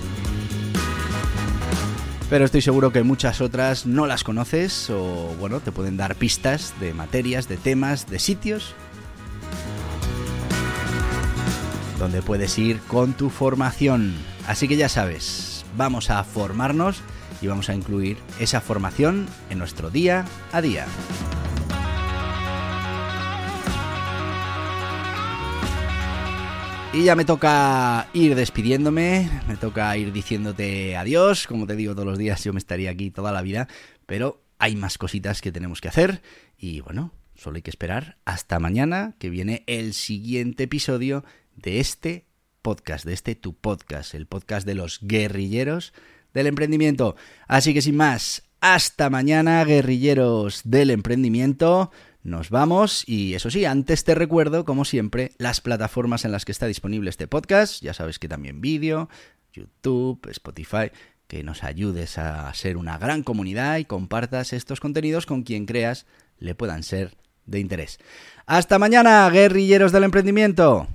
pero 2.35 2.47
estoy 2.47 2.63
seguro 2.63 2.91
que 2.91 3.05
muchas 3.05 3.41
otras 3.41 3.87
no 3.87 4.09
las 4.09 4.25
conoces 4.25 4.91
o 4.91 5.33
bueno, 5.39 5.61
te 5.61 5.71
pueden 5.71 5.97
dar 5.97 6.17
pistas 6.17 6.75
de 6.81 6.93
materias, 6.93 7.47
de 7.47 7.57
temas, 7.57 8.11
de 8.11 8.19
sitios 8.19 8.75
donde 11.97 12.23
puedes 12.23 12.59
ir 12.59 12.81
con 12.89 13.13
tu 13.13 13.31
formación. 13.31 14.17
Así 14.49 14.67
que 14.67 14.75
ya 14.75 14.89
sabes, 14.89 15.65
vamos 15.77 16.11
a 16.11 16.25
formarnos 16.25 17.03
y 17.41 17.47
vamos 17.47 17.69
a 17.69 17.75
incluir 17.77 18.17
esa 18.41 18.61
formación 18.61 19.29
en 19.49 19.61
nuestro 19.61 19.91
día 19.91 20.25
a 20.51 20.61
día. 20.61 20.87
Y 26.95 27.03
ya 27.03 27.17
me 27.17 27.25
toca 27.25 28.09
ir 28.13 28.37
despidiéndome, 28.37 29.29
me 29.49 29.57
toca 29.57 29.97
ir 29.97 30.13
diciéndote 30.13 30.97
adiós, 30.97 31.49
como 31.49 31.67
te 31.67 31.75
digo 31.75 31.93
todos 31.95 32.07
los 32.07 32.19
días, 32.19 32.45
yo 32.45 32.53
me 32.53 32.61
estaría 32.61 32.91
aquí 32.91 33.11
toda 33.11 33.33
la 33.33 33.43
vida, 33.43 33.67
pero 34.07 34.45
hay 34.59 34.77
más 34.77 34.97
cositas 34.97 35.41
que 35.41 35.51
tenemos 35.51 35.81
que 35.81 35.89
hacer 35.89 36.23
y 36.57 36.83
bueno, 36.83 37.13
solo 37.35 37.57
hay 37.57 37.63
que 37.63 37.71
esperar 37.71 38.19
hasta 38.25 38.61
mañana 38.61 39.17
que 39.19 39.29
viene 39.29 39.65
el 39.67 39.93
siguiente 39.93 40.65
episodio 40.65 41.25
de 41.57 41.81
este 41.81 42.27
podcast, 42.63 43.05
de 43.05 43.15
este 43.15 43.35
tu 43.35 43.55
podcast, 43.55 44.15
el 44.15 44.27
podcast 44.27 44.65
de 44.65 44.77
los 44.77 45.01
guerrilleros 45.03 45.95
del 46.33 46.47
emprendimiento. 46.47 47.17
Así 47.49 47.75
que 47.75 47.83
sin 47.83 47.97
más, 47.97 48.45
hasta 48.61 49.11
mañana, 49.11 49.65
guerrilleros 49.65 50.63
del 50.65 50.91
emprendimiento. 50.91 51.91
Nos 52.25 52.49
vamos 52.49 53.05
y 53.07 53.35
eso 53.35 53.51
sí, 53.51 53.67
antes 53.67 54.03
te 54.03 54.15
recuerdo, 54.15 54.65
como 54.65 54.87
siempre, 54.87 55.33
las 55.37 55.61
plataformas 55.61 56.25
en 56.25 56.33
las 56.33 56.47
que 56.47 56.53
está 56.53 56.65
disponible 56.67 57.11
este 57.11 57.29
podcast. 57.29 57.83
Ya 57.83 57.93
sabes 57.93 58.19
que 58.19 58.29
también 58.29 58.63
vídeo, 58.63 59.11
YouTube, 59.53 60.27
Spotify, 60.31 60.91
que 61.27 61.43
nos 61.43 61.63
ayudes 61.63 62.17
a 62.17 62.53
ser 62.55 62.79
una 62.79 62.97
gran 62.97 63.25
comunidad 63.25 63.77
y 63.77 63.85
compartas 63.85 64.55
estos 64.55 64.81
contenidos 64.81 65.27
con 65.27 65.43
quien 65.43 65.67
creas 65.67 66.07
le 66.39 66.55
puedan 66.55 66.83
ser 66.83 67.15
de 67.45 67.61
interés. 67.61 67.99
Hasta 68.47 68.79
mañana, 68.79 69.29
guerrilleros 69.29 69.93
del 69.93 70.05
emprendimiento. 70.05 70.89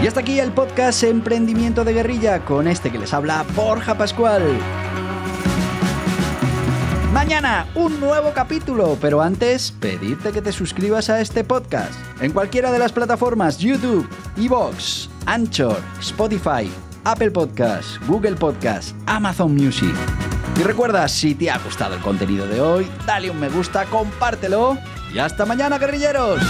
Y 0.00 0.06
hasta 0.06 0.20
aquí 0.20 0.38
el 0.38 0.52
podcast 0.52 1.02
Emprendimiento 1.02 1.82
de 1.82 1.94
Guerrilla 1.94 2.44
con 2.44 2.68
este 2.68 2.92
que 2.92 2.98
les 2.98 3.12
habla 3.12 3.44
Borja 3.56 3.98
Pascual. 3.98 4.56
Mañana 7.18 7.66
un 7.74 7.98
nuevo 7.98 8.32
capítulo, 8.32 8.96
pero 9.00 9.20
antes 9.20 9.72
pedirte 9.72 10.30
que 10.30 10.40
te 10.40 10.52
suscribas 10.52 11.10
a 11.10 11.20
este 11.20 11.42
podcast 11.42 11.92
en 12.20 12.30
cualquiera 12.30 12.70
de 12.70 12.78
las 12.78 12.92
plataformas 12.92 13.58
YouTube, 13.58 14.08
Evox, 14.36 15.10
Anchor, 15.26 15.80
Spotify, 15.98 16.70
Apple 17.02 17.32
Podcasts, 17.32 17.98
Google 18.06 18.36
Podcasts, 18.36 18.94
Amazon 19.06 19.52
Music. 19.52 19.92
Y 20.60 20.62
recuerda, 20.62 21.08
si 21.08 21.34
te 21.34 21.50
ha 21.50 21.58
gustado 21.58 21.96
el 21.96 22.02
contenido 22.02 22.46
de 22.46 22.60
hoy, 22.60 22.88
dale 23.04 23.30
un 23.30 23.40
me 23.40 23.48
gusta, 23.48 23.84
compártelo 23.86 24.78
y 25.12 25.18
hasta 25.18 25.44
mañana, 25.44 25.76
guerrilleros. 25.76 26.40